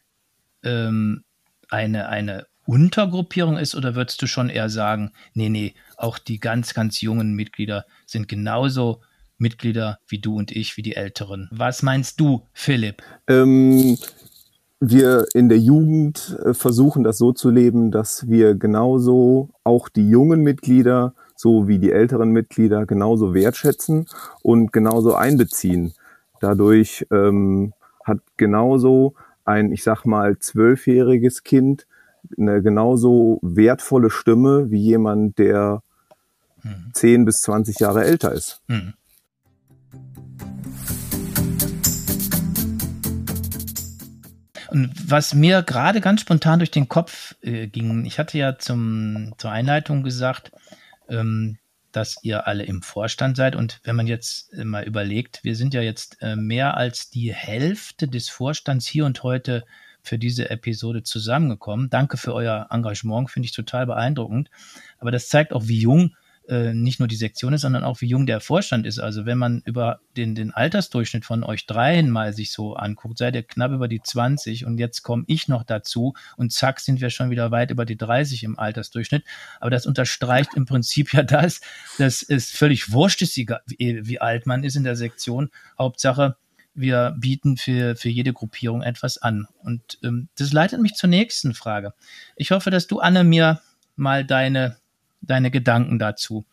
[0.64, 1.24] ähm,
[1.70, 6.74] eine, eine Untergruppierung ist oder würdest du schon eher sagen, nee, nee, auch die ganz,
[6.74, 9.02] ganz jungen Mitglieder sind genauso
[9.38, 11.48] Mitglieder wie du und ich, wie die Älteren.
[11.52, 13.02] Was meinst du, Philipp?
[13.28, 13.98] Ähm,
[14.80, 20.10] wir in der Jugend äh, versuchen das so zu leben, dass wir genauso auch die
[20.10, 24.08] jungen Mitglieder so wie die älteren Mitglieder genauso wertschätzen
[24.42, 25.94] und genauso einbeziehen.
[26.42, 29.14] Dadurch ähm, hat genauso
[29.46, 31.88] ein, ich sag mal, zwölfjähriges Kind
[32.38, 35.82] eine genauso wertvolle Stimme wie jemand, der
[36.70, 36.94] mhm.
[36.94, 38.62] 10 bis 20 Jahre älter ist.
[38.68, 38.94] Mhm.
[44.72, 49.34] Und was mir gerade ganz spontan durch den Kopf äh, ging, ich hatte ja zum,
[49.38, 50.52] zur Einleitung gesagt,
[51.10, 51.58] ähm,
[51.92, 53.56] dass ihr alle im Vorstand seid.
[53.56, 57.34] Und wenn man jetzt äh, mal überlegt, wir sind ja jetzt äh, mehr als die
[57.34, 59.64] Hälfte des Vorstands hier und heute
[60.02, 61.90] für diese Episode zusammengekommen.
[61.90, 64.50] Danke für euer Engagement, finde ich total beeindruckend.
[65.00, 66.16] Aber das zeigt auch, wie jung
[66.50, 69.00] äh, nicht nur die Sektion ist, sondern auch wie jung der Vorstand ist.
[69.00, 73.36] Also wenn man über den, den Altersdurchschnitt von euch dreien mal sich so anguckt, seid
[73.36, 77.12] ihr knapp über die 20 und jetzt komme ich noch dazu und zack sind wir
[77.12, 79.24] schon wieder weit über die 30 im Altersdurchschnitt.
[79.60, 81.62] Aber das unterstreicht im Prinzip ja das,
[82.00, 85.50] dass es völlig wurscht ist, wie, wie alt man ist in der Sektion.
[85.78, 86.36] Hauptsache,
[86.74, 89.48] wir bieten für, für jede Gruppierung etwas an.
[89.64, 91.94] Und ähm, das leitet mich zur nächsten Frage.
[92.36, 93.62] Ich hoffe, dass du, Anne, mir
[93.96, 94.78] mal deine
[95.22, 96.46] deine Gedanken dazu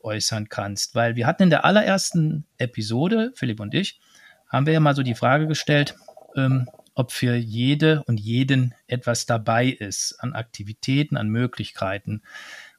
[0.00, 0.94] äußern kannst.
[0.94, 4.00] Weil wir hatten in der allerersten Episode, Philipp und ich,
[4.48, 5.94] haben wir ja mal so die Frage gestellt,
[6.36, 12.22] ähm, ob für jede und jeden etwas dabei ist an Aktivitäten, an Möglichkeiten.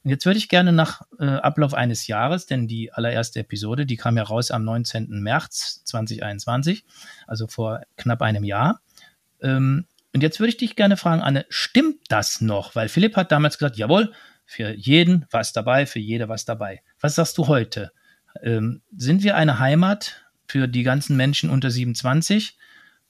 [0.02, 3.96] Und jetzt würde ich gerne nach äh, Ablauf eines Jahres, denn die allererste Episode, die
[3.96, 5.08] kam ja raus am 19.
[5.22, 6.84] März 2021,
[7.26, 8.80] also vor knapp einem Jahr.
[9.42, 12.74] Ähm, und jetzt würde ich dich gerne fragen, Anne, stimmt das noch?
[12.74, 14.12] Weil Philipp hat damals gesagt, jawohl,
[14.50, 16.82] für jeden was dabei, für jede was dabei.
[16.98, 17.92] Was sagst du heute?
[18.42, 22.58] Ähm, sind wir eine Heimat für die ganzen Menschen unter 27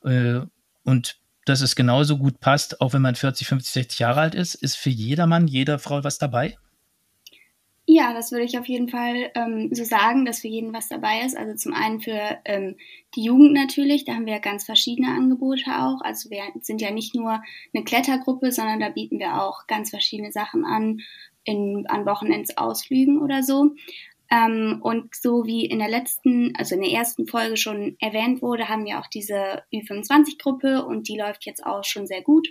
[0.04, 0.40] äh,
[0.84, 4.54] und dass es genauso gut passt, auch wenn man 40, 50, 60 Jahre alt ist?
[4.54, 6.58] Ist für jedermann, jeder Frau was dabei?
[7.92, 11.22] Ja, das würde ich auf jeden Fall ähm, so sagen, dass für jeden was dabei
[11.26, 11.36] ist.
[11.36, 12.76] Also zum einen für ähm,
[13.16, 16.00] die Jugend natürlich, da haben wir ganz verschiedene Angebote auch.
[16.02, 17.42] Also wir sind ja nicht nur
[17.74, 21.00] eine Klettergruppe, sondern da bieten wir auch ganz verschiedene Sachen an,
[21.44, 23.74] in, an Wochenendsausflügen oder so.
[24.30, 28.68] Ähm, und so wie in der letzten, also in der ersten Folge schon erwähnt wurde,
[28.68, 32.48] haben wir auch diese Ü25-Gruppe und die läuft jetzt auch schon sehr gut.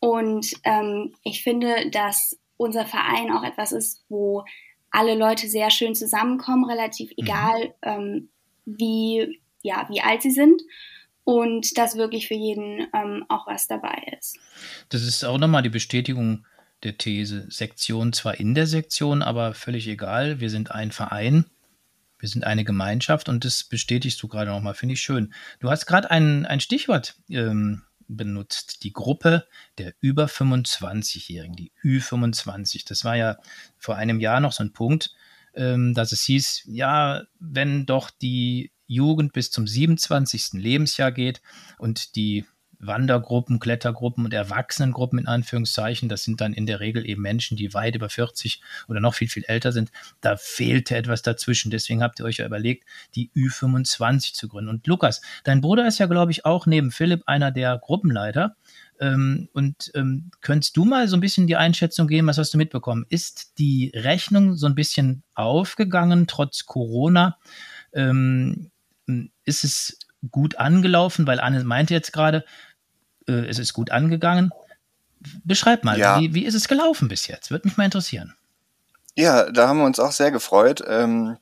[0.00, 4.44] Und ähm, ich finde, dass unser Verein auch etwas ist, wo
[4.90, 7.24] alle Leute sehr schön zusammenkommen, relativ mhm.
[7.24, 8.28] egal, ähm,
[8.64, 10.60] wie, ja, wie alt sie sind.
[11.22, 14.38] Und dass wirklich für jeden ähm, auch was dabei ist.
[14.88, 16.44] Das ist auch nochmal die Bestätigung
[16.82, 17.46] der These.
[17.50, 20.40] Sektion zwar in der Sektion, aber völlig egal.
[20.40, 21.46] Wir sind ein Verein.
[22.18, 25.32] Wir sind eine Gemeinschaft und das bestätigst du gerade nochmal, finde ich schön.
[25.58, 29.46] Du hast gerade ein, ein Stichwort ähm, benutzt, die Gruppe
[29.78, 32.86] der über 25-Jährigen, die Ü25.
[32.86, 33.38] Das war ja
[33.78, 35.14] vor einem Jahr noch so ein Punkt,
[35.54, 40.54] ähm, dass es hieß, ja, wenn doch die Jugend bis zum 27.
[40.54, 41.40] Lebensjahr geht
[41.78, 42.44] und die
[42.80, 46.08] Wandergruppen, Klettergruppen und Erwachsenengruppen in Anführungszeichen.
[46.08, 49.28] Das sind dann in der Regel eben Menschen, die weit über 40 oder noch viel,
[49.28, 49.90] viel älter sind.
[50.20, 51.70] Da fehlte etwas dazwischen.
[51.70, 54.70] Deswegen habt ihr euch ja überlegt, die Ü25 zu gründen.
[54.70, 58.56] Und Lukas, dein Bruder ist ja, glaube ich, auch neben Philipp einer der Gruppenleiter.
[59.00, 62.58] Ähm, und ähm, könntest du mal so ein bisschen die Einschätzung geben, was hast du
[62.58, 63.06] mitbekommen?
[63.08, 67.38] Ist die Rechnung so ein bisschen aufgegangen, trotz Corona?
[67.92, 68.70] Ähm,
[69.44, 69.98] ist es
[70.30, 71.26] gut angelaufen?
[71.26, 72.44] Weil Anne meinte jetzt gerade,
[73.30, 74.50] äh, es ist gut angegangen.
[75.44, 76.18] Beschreib mal, ja.
[76.18, 77.50] wie, wie ist es gelaufen bis jetzt?
[77.50, 78.34] Würde mich mal interessieren.
[79.16, 80.82] Ja, da haben wir uns auch sehr gefreut.
[80.86, 81.36] Ähm,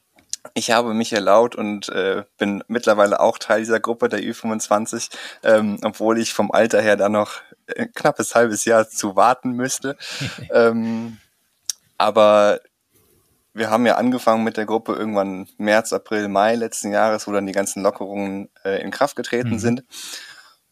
[0.54, 5.10] ich habe mich erlaubt und äh, bin mittlerweile auch Teil dieser Gruppe der Ü25,
[5.42, 7.40] ähm, obwohl ich vom Alter her da noch
[7.76, 9.96] ein knappes halbes Jahr zu warten müsste.
[10.50, 11.18] ähm,
[11.98, 12.60] aber
[13.54, 17.46] wir haben ja angefangen mit der Gruppe irgendwann März, April, Mai letzten Jahres, wo dann
[17.46, 19.58] die ganzen Lockerungen äh, in Kraft getreten mhm.
[19.58, 19.84] sind.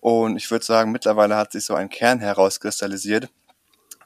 [0.00, 3.28] Und ich würde sagen, mittlerweile hat sich so ein Kern herauskristallisiert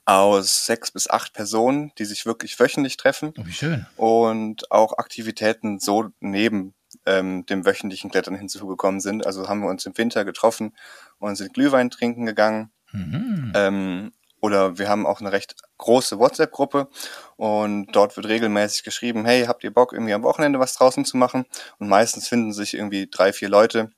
[0.06, 3.32] aus sechs bis acht Personen, die sich wirklich wöchentlich treffen.
[3.38, 3.86] Oh, wie schön.
[3.96, 6.74] Und auch Aktivitäten so neben
[7.06, 9.24] ähm, dem wöchentlichen Klettern hinzugekommen sind.
[9.26, 10.74] Also haben wir uns im Winter getroffen
[11.18, 12.72] und sind Glühwein trinken gegangen.
[12.92, 13.52] Mhm.
[13.54, 16.88] Ähm, oder wir haben auch eine recht große WhatsApp-Gruppe
[17.36, 21.18] und dort wird regelmäßig geschrieben, hey, habt ihr Bock, irgendwie am Wochenende was draußen zu
[21.18, 21.44] machen?
[21.78, 23.92] Und meistens finden sich irgendwie drei, vier Leute.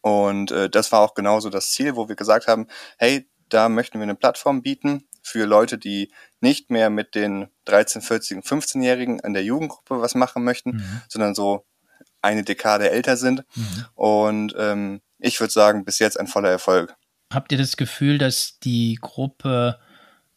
[0.00, 2.66] Und äh, das war auch genauso das Ziel, wo wir gesagt haben,
[2.98, 8.02] hey, da möchten wir eine Plattform bieten für Leute, die nicht mehr mit den 13,
[8.02, 11.02] 14, 15-Jährigen in der Jugendgruppe was machen möchten, mhm.
[11.08, 11.66] sondern so
[12.22, 13.44] eine Dekade älter sind.
[13.54, 13.84] Mhm.
[13.94, 16.94] Und ähm, ich würde sagen, bis jetzt ein voller Erfolg.
[17.32, 19.78] Habt ihr das Gefühl, dass die Gruppe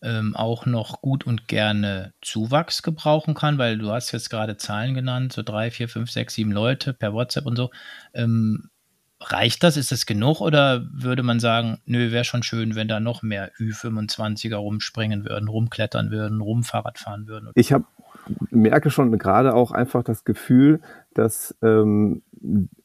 [0.02, 3.58] ähm, auch noch gut und gerne Zuwachs gebrauchen kann?
[3.58, 7.13] Weil du hast jetzt gerade Zahlen genannt, so drei, vier, fünf, sechs, sieben Leute per
[7.13, 7.69] WhatsApp und so.
[8.13, 8.69] Ähm,
[9.19, 9.77] reicht das?
[9.77, 10.41] Ist das genug?
[10.41, 15.49] Oder würde man sagen, nö, wäre schon schön, wenn da noch mehr Ü25er rumspringen würden,
[15.49, 17.51] rumklettern würden, rumfahrrad fahren würden?
[17.55, 17.86] Ich habe
[18.51, 20.82] merke schon gerade auch einfach das Gefühl,
[21.13, 22.21] dass ähm,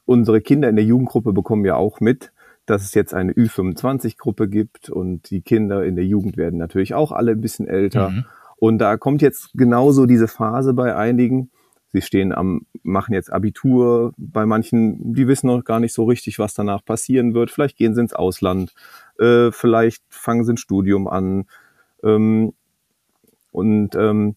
[0.06, 2.32] unsere Kinder in der Jugendgruppe bekommen ja auch mit,
[2.66, 7.12] dass es jetzt eine Ü25-Gruppe gibt und die Kinder in der Jugend werden natürlich auch
[7.12, 8.10] alle ein bisschen älter.
[8.10, 8.24] Mhm.
[8.56, 11.50] Und da kommt jetzt genauso diese Phase bei einigen.
[11.94, 14.14] Sie stehen am, machen jetzt Abitur.
[14.16, 17.52] Bei manchen, die wissen noch gar nicht so richtig, was danach passieren wird.
[17.52, 18.74] Vielleicht gehen sie ins Ausland.
[19.20, 21.46] Äh, vielleicht fangen sie ein Studium an.
[22.02, 22.52] Ähm,
[23.52, 24.34] und ähm,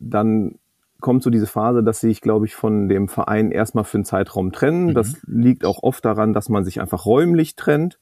[0.00, 0.58] dann
[1.00, 4.04] kommt so diese Phase, dass sie sich, glaube ich, von dem Verein erstmal für einen
[4.04, 4.86] Zeitraum trennen.
[4.86, 4.94] Mhm.
[4.94, 8.00] Das liegt auch oft daran, dass man sich einfach räumlich trennt.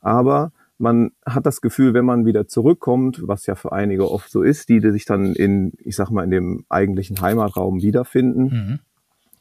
[0.00, 4.42] Aber man hat das Gefühl, wenn man wieder zurückkommt, was ja für einige oft so
[4.42, 8.78] ist, die, die sich dann in, ich sag mal, in dem eigentlichen Heimatraum wiederfinden, mhm.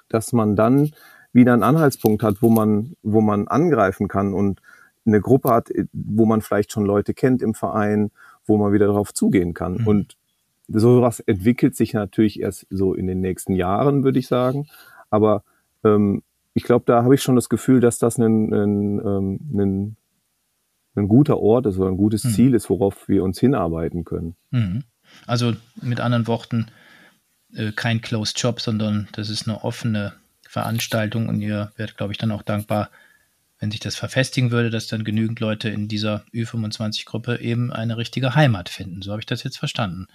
[0.08, 0.92] dass man dann
[1.34, 4.62] wieder einen Anhaltspunkt hat, wo man, wo man angreifen kann und
[5.06, 8.12] eine Gruppe hat, wo man vielleicht schon Leute kennt im Verein,
[8.46, 9.80] wo man wieder darauf zugehen kann.
[9.80, 9.88] Mhm.
[9.88, 10.18] Und
[10.68, 14.68] sowas entwickelt sich natürlich erst so in den nächsten Jahren, würde ich sagen.
[15.10, 15.44] Aber
[15.84, 19.98] ähm, ich glaube, da habe ich schon das Gefühl, dass das ein, ein, ähm, ein,
[20.96, 22.30] ein guter Ort ist oder ein gutes mhm.
[22.30, 24.36] Ziel ist, worauf wir uns hinarbeiten können.
[24.52, 24.84] Mhm.
[25.28, 26.68] Also mit anderen Worten,
[27.54, 30.14] äh, kein Closed Job, sondern das ist eine offene
[30.48, 32.90] Veranstaltung und ihr werdet, glaube ich, dann auch dankbar,
[33.60, 38.36] wenn sich das verfestigen würde, dass dann genügend Leute in dieser Ü25-Gruppe eben eine richtige
[38.36, 39.02] Heimat finden.
[39.02, 40.08] So habe ich das jetzt verstanden.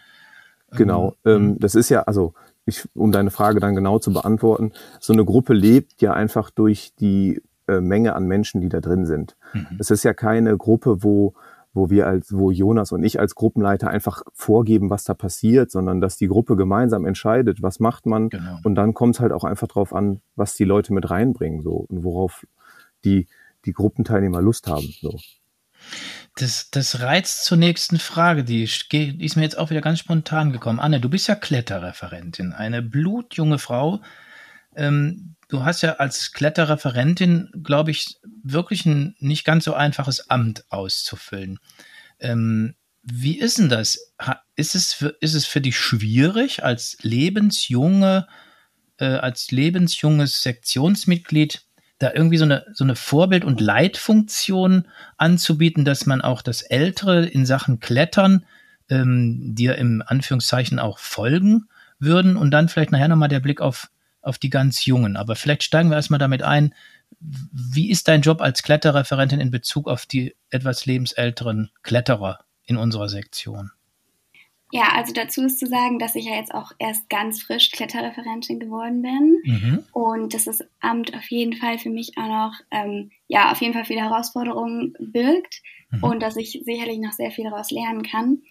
[0.72, 1.14] Genau.
[1.24, 2.34] Ähm, ähm, das ist ja, also
[2.66, 6.92] ich, um deine Frage dann genau zu beantworten, so eine Gruppe lebt ja einfach durch
[7.00, 9.36] die äh, Menge an Menschen, die da drin sind.
[9.52, 9.76] Mhm.
[9.78, 11.34] Es ist ja keine Gruppe, wo
[11.72, 16.00] wo wir als, wo Jonas und ich als Gruppenleiter einfach vorgeben, was da passiert, sondern
[16.00, 18.28] dass die Gruppe gemeinsam entscheidet, was macht man.
[18.28, 18.58] Genau.
[18.64, 21.86] Und dann kommt es halt auch einfach drauf an, was die Leute mit reinbringen, so
[21.88, 22.44] und worauf
[23.04, 23.28] die
[23.64, 24.92] die Gruppenteilnehmer Lust haben.
[25.00, 25.18] So.
[26.36, 30.80] Das, das reizt zur nächsten Frage, die ist mir jetzt auch wieder ganz spontan gekommen.
[30.80, 34.00] Anne, du bist ja Kletterreferentin, eine blutjunge Frau.
[34.76, 40.64] Ähm, du hast ja als Kletterreferentin, glaube ich, wirklich ein nicht ganz so einfaches Amt
[40.70, 41.58] auszufüllen.
[42.18, 44.12] Ähm, wie ist denn das?
[44.56, 48.26] Ist es für, ist es für dich schwierig, als lebensjunge,
[48.98, 51.62] äh, als lebensjunges Sektionsmitglied
[51.98, 57.26] da irgendwie so eine, so eine Vorbild- und Leitfunktion anzubieten, dass man auch das Ältere
[57.26, 58.46] in Sachen Klettern
[58.88, 63.90] ähm, dir im Anführungszeichen auch folgen würden und dann vielleicht nachher nochmal der Blick auf,
[64.22, 65.16] auf die ganz Jungen.
[65.16, 66.74] Aber vielleicht steigen wir erstmal damit ein,
[67.18, 73.08] wie ist dein Job als Kletterreferentin in Bezug auf die etwas lebensälteren Kletterer in unserer
[73.08, 73.70] Sektion?
[74.72, 78.60] Ja, also dazu ist zu sagen, dass ich ja jetzt auch erst ganz frisch Kletterreferentin
[78.60, 79.84] geworden bin mhm.
[79.92, 83.74] und dass das Amt auf jeden Fall für mich auch noch, ähm, ja, auf jeden
[83.74, 86.04] Fall viele Herausforderungen birgt mhm.
[86.04, 88.42] und dass ich sicherlich noch sehr viel daraus lernen kann.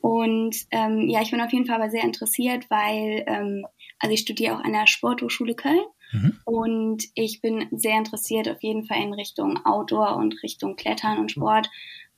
[0.00, 3.66] Und ähm, ja, ich bin auf jeden Fall aber sehr interessiert, weil, ähm,
[4.04, 5.80] also ich studiere auch an der Sporthochschule Köln
[6.12, 6.38] mhm.
[6.44, 11.30] und ich bin sehr interessiert auf jeden Fall in Richtung Outdoor und Richtung Klettern und
[11.30, 11.70] Sport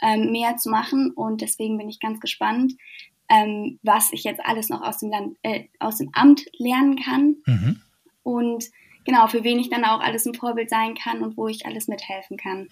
[0.02, 2.72] ähm, mehr zu machen und deswegen bin ich ganz gespannt,
[3.28, 7.36] ähm, was ich jetzt alles noch aus dem, Land, äh, aus dem Amt lernen kann
[7.46, 7.80] mhm.
[8.24, 8.64] und
[9.04, 11.86] genau, für wen ich dann auch alles ein Vorbild sein kann und wo ich alles
[11.86, 12.68] mithelfen kann.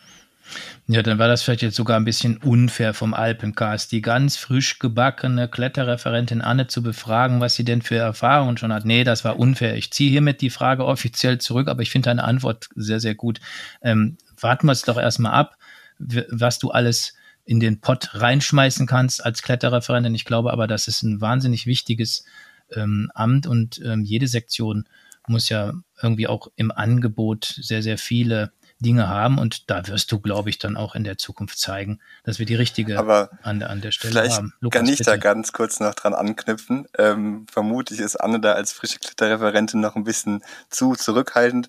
[0.87, 4.79] Ja, dann war das vielleicht jetzt sogar ein bisschen unfair vom Alpencast, die ganz frisch
[4.79, 8.85] gebackene Kletterreferentin Anne zu befragen, was sie denn für Erfahrungen schon hat.
[8.85, 9.77] Nee, das war unfair.
[9.77, 13.41] Ich ziehe hiermit die Frage offiziell zurück, aber ich finde deine Antwort sehr, sehr gut.
[13.83, 15.57] Ähm, warten wir es doch erstmal ab,
[15.99, 20.15] was du alles in den Pott reinschmeißen kannst als Kletterreferentin.
[20.15, 22.25] Ich glaube aber, das ist ein wahnsinnig wichtiges
[22.73, 24.87] ähm, Amt und ähm, jede Sektion
[25.27, 28.53] muss ja irgendwie auch im Angebot sehr, sehr viele
[28.85, 32.39] Dinge haben und da wirst du, glaube ich, dann auch in der Zukunft zeigen, dass
[32.39, 34.55] wir die richtige Aber an, an der Stelle vielleicht haben.
[34.61, 35.11] Lukas, kann ich bitte.
[35.11, 36.87] da ganz kurz noch dran anknüpfen.
[36.97, 41.69] Ähm, vermutlich ist Anne da als frische Kletterreferentin noch ein bisschen zu zurückhaltend.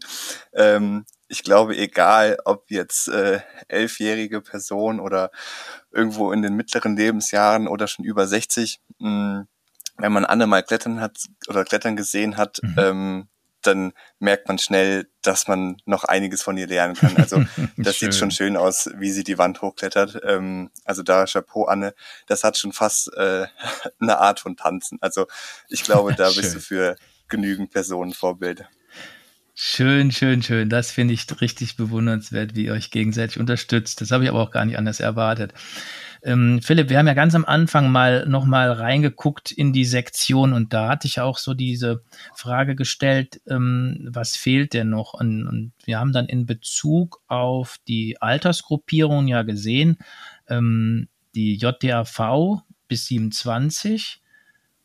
[0.53, 5.31] Ähm, ich glaube, egal ob jetzt äh, elfjährige Person oder
[5.91, 9.47] irgendwo in den mittleren Lebensjahren oder schon über 60, mh,
[9.97, 11.17] wenn man Anne mal klettern hat
[11.47, 12.75] oder klettern gesehen hat, mhm.
[12.77, 13.27] ähm,
[13.67, 17.17] dann merkt man schnell, dass man noch einiges von ihr lernen kann.
[17.17, 17.43] Also
[17.77, 20.21] das sieht schon schön aus, wie sie die Wand hochklettert.
[20.23, 21.93] Ähm, also da Chapeau, Anne,
[22.27, 23.47] das hat schon fast äh,
[23.99, 24.97] eine Art von Tanzen.
[25.01, 25.27] Also
[25.69, 26.95] ich glaube, da bist du für
[27.27, 28.65] genügend Personen Vorbild.
[29.57, 30.69] Schön, schön, schön.
[30.69, 34.01] Das finde ich richtig bewundernswert, wie ihr euch gegenseitig unterstützt.
[34.01, 35.53] Das habe ich aber auch gar nicht anders erwartet.
[36.25, 40.73] Ähm, Philipp, wir haben ja ganz am Anfang mal nochmal reingeguckt in die Sektion und
[40.73, 42.01] da hatte ich auch so diese
[42.33, 45.13] Frage gestellt, ähm, was fehlt denn noch?
[45.13, 49.99] Und, und, wir haben dann in Bezug auf die Altersgruppierung ja gesehen,
[50.49, 54.19] ähm, die JDAV bis 27.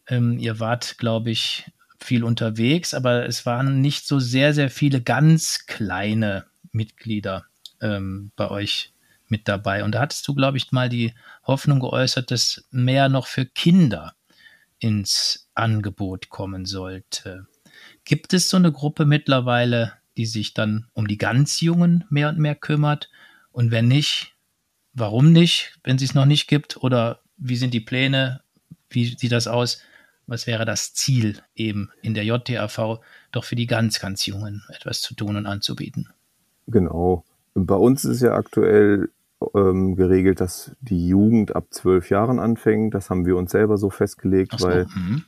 [0.08, 5.00] Ähm, ihr wart, glaube ich, viel unterwegs, aber es waren nicht so sehr, sehr viele
[5.00, 7.46] ganz kleine Mitglieder
[7.80, 8.89] ähm, bei euch
[9.30, 9.84] mit dabei.
[9.84, 11.14] Und da hattest du, glaube ich, mal die
[11.44, 14.14] Hoffnung geäußert, dass mehr noch für Kinder
[14.78, 17.46] ins Angebot kommen sollte.
[18.04, 22.38] Gibt es so eine Gruppe mittlerweile, die sich dann um die ganz Jungen mehr und
[22.38, 23.10] mehr kümmert?
[23.52, 24.34] Und wenn nicht,
[24.92, 26.82] warum nicht, wenn sie es noch nicht gibt?
[26.82, 28.42] Oder wie sind die Pläne?
[28.88, 29.82] Wie sieht das aus?
[30.26, 33.00] Was wäre das Ziel eben in der JTAV,
[33.32, 36.08] doch für die ganz, ganz Jungen etwas zu tun und anzubieten?
[36.66, 37.24] Genau.
[37.54, 39.10] Bei uns ist ja aktuell
[39.54, 42.94] ähm, geregelt, dass die Jugend ab zwölf Jahren anfängt.
[42.94, 45.24] Das haben wir uns selber so festgelegt, so, weil mhm.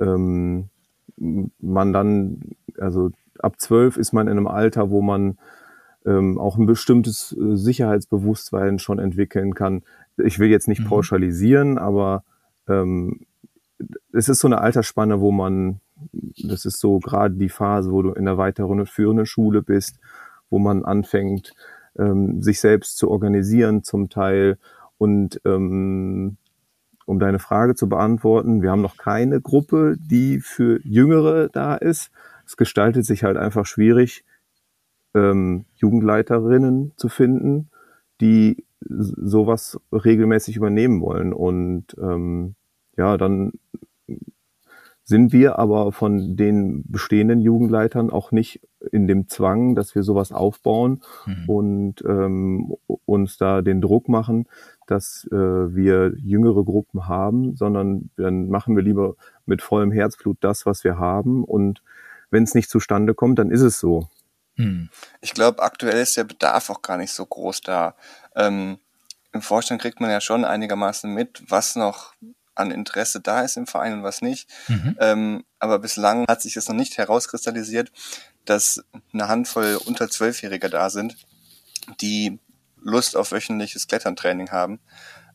[0.00, 2.40] ähm, man dann,
[2.78, 5.38] also ab zwölf ist man in einem Alter, wo man
[6.04, 9.82] ähm, auch ein bestimmtes äh, Sicherheitsbewusstsein schon entwickeln kann.
[10.16, 10.88] Ich will jetzt nicht mhm.
[10.88, 12.22] pauschalisieren, aber
[12.68, 13.26] ähm,
[14.12, 15.80] es ist so eine Altersspanne, wo man,
[16.44, 19.98] das ist so gerade die Phase, wo du in der weiteren führenden Schule bist,
[20.48, 21.54] wo man anfängt,
[21.98, 24.58] ähm, sich selbst zu organisieren zum Teil.
[24.98, 26.36] Und ähm,
[27.06, 32.10] um deine Frage zu beantworten, wir haben noch keine Gruppe, die für Jüngere da ist.
[32.44, 34.24] Es gestaltet sich halt einfach schwierig,
[35.14, 37.70] ähm, Jugendleiterinnen zu finden,
[38.20, 41.32] die sowas regelmäßig übernehmen wollen.
[41.32, 42.54] Und ähm,
[42.96, 43.52] ja, dann
[45.04, 48.60] sind wir aber von den bestehenden Jugendleitern auch nicht
[48.92, 51.48] in dem Zwang, dass wir sowas aufbauen mhm.
[51.48, 54.46] und ähm, uns da den Druck machen,
[54.86, 59.14] dass äh, wir jüngere Gruppen haben, sondern dann machen wir lieber
[59.44, 61.44] mit vollem Herzblut das, was wir haben.
[61.44, 61.82] Und
[62.30, 64.08] wenn es nicht zustande kommt, dann ist es so.
[64.56, 64.88] Mhm.
[65.20, 67.94] Ich glaube, aktuell ist der Bedarf auch gar nicht so groß da.
[68.34, 68.78] Ähm,
[69.32, 72.14] Im Vorstand kriegt man ja schon einigermaßen mit, was noch
[72.56, 74.48] an Interesse da ist im Verein und was nicht.
[74.68, 74.96] Mhm.
[74.98, 77.92] Ähm, aber bislang hat sich es noch nicht herauskristallisiert,
[78.46, 81.16] dass eine Handvoll unter Zwölfjähriger da sind,
[82.00, 82.38] die
[82.80, 84.80] Lust auf wöchentliches Kletterntraining haben.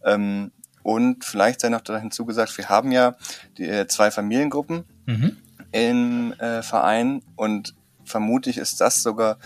[0.04, 0.52] Ähm,
[0.84, 3.16] und vielleicht sei noch da hinzugesagt, wir haben ja
[3.58, 5.38] die, äh, zwei Familiengruppen mhm.
[5.72, 9.38] im äh, Verein und vermutlich ist das sogar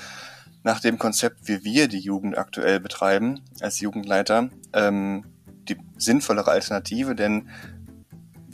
[0.63, 5.25] nach dem Konzept, wie wir die Jugend aktuell betreiben, als Jugendleiter, ähm,
[5.67, 7.49] die sinnvollere Alternative, denn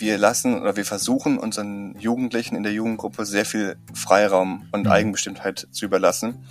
[0.02, 4.92] wir lassen oder wir versuchen unseren Jugendlichen in der Jugendgruppe sehr viel Freiraum und mhm.
[4.92, 6.44] Eigenbestimmtheit zu überlassen.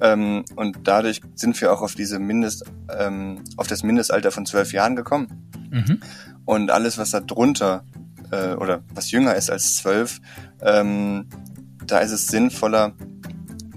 [0.00, 2.64] Ähm, und dadurch sind wir auch auf diese Mindest,
[2.96, 5.48] ähm, auf das Mindestalter von zwölf Jahren gekommen.
[5.70, 6.00] Mhm.
[6.44, 7.84] Und alles, was da drunter
[8.30, 10.20] äh, oder was jünger ist als zwölf,
[10.62, 11.26] ähm,
[11.86, 12.92] da ist es sinnvoller,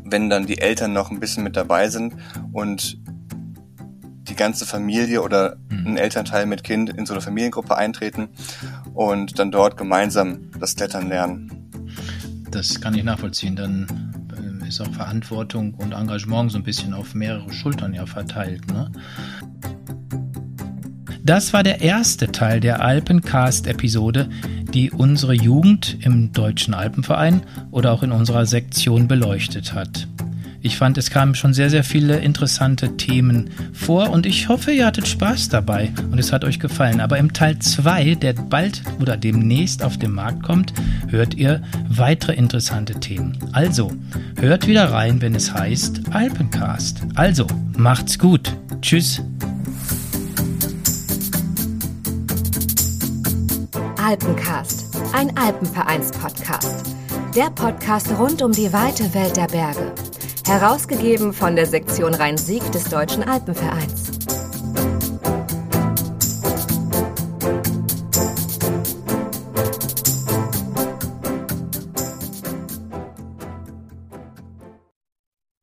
[0.04, 2.14] wenn dann die Eltern noch ein bisschen mit dabei sind
[2.52, 3.00] und
[4.34, 5.88] die ganze Familie oder mhm.
[5.88, 8.30] ein Elternteil mit Kind in so eine Familiengruppe eintreten
[8.94, 11.52] und dann dort gemeinsam das Klettern lernen.
[12.52, 13.56] Das kann ich nachvollziehen.
[13.56, 13.88] Dann
[14.64, 18.68] äh, ist auch Verantwortung und Engagement so ein bisschen auf mehrere Schultern ja verteilt.
[18.72, 18.92] Ne?
[21.24, 24.30] Das war der erste Teil der Alpencast-Episode,
[24.74, 30.08] die unsere Jugend im Deutschen Alpenverein oder auch in unserer Sektion beleuchtet hat.
[30.66, 34.86] Ich fand, es kamen schon sehr, sehr viele interessante Themen vor und ich hoffe, ihr
[34.86, 37.02] hattet Spaß dabei und es hat euch gefallen.
[37.02, 40.74] Aber im Teil 2, der bald oder demnächst auf den Markt kommt,
[41.10, 43.38] hört ihr weitere interessante Themen.
[43.52, 43.92] Also,
[44.40, 47.02] hört wieder rein, wenn es heißt Alpencast.
[47.16, 47.46] Also,
[47.76, 48.56] macht's gut.
[48.82, 49.22] Tschüss.
[54.02, 56.86] Alpencast, ein Alpenvereins-Podcast.
[57.36, 59.92] Der Podcast rund um die weite Welt der Berge.
[60.46, 64.13] Herausgegeben von der Sektion Rhein-Sieg des Deutschen Alpenvereins.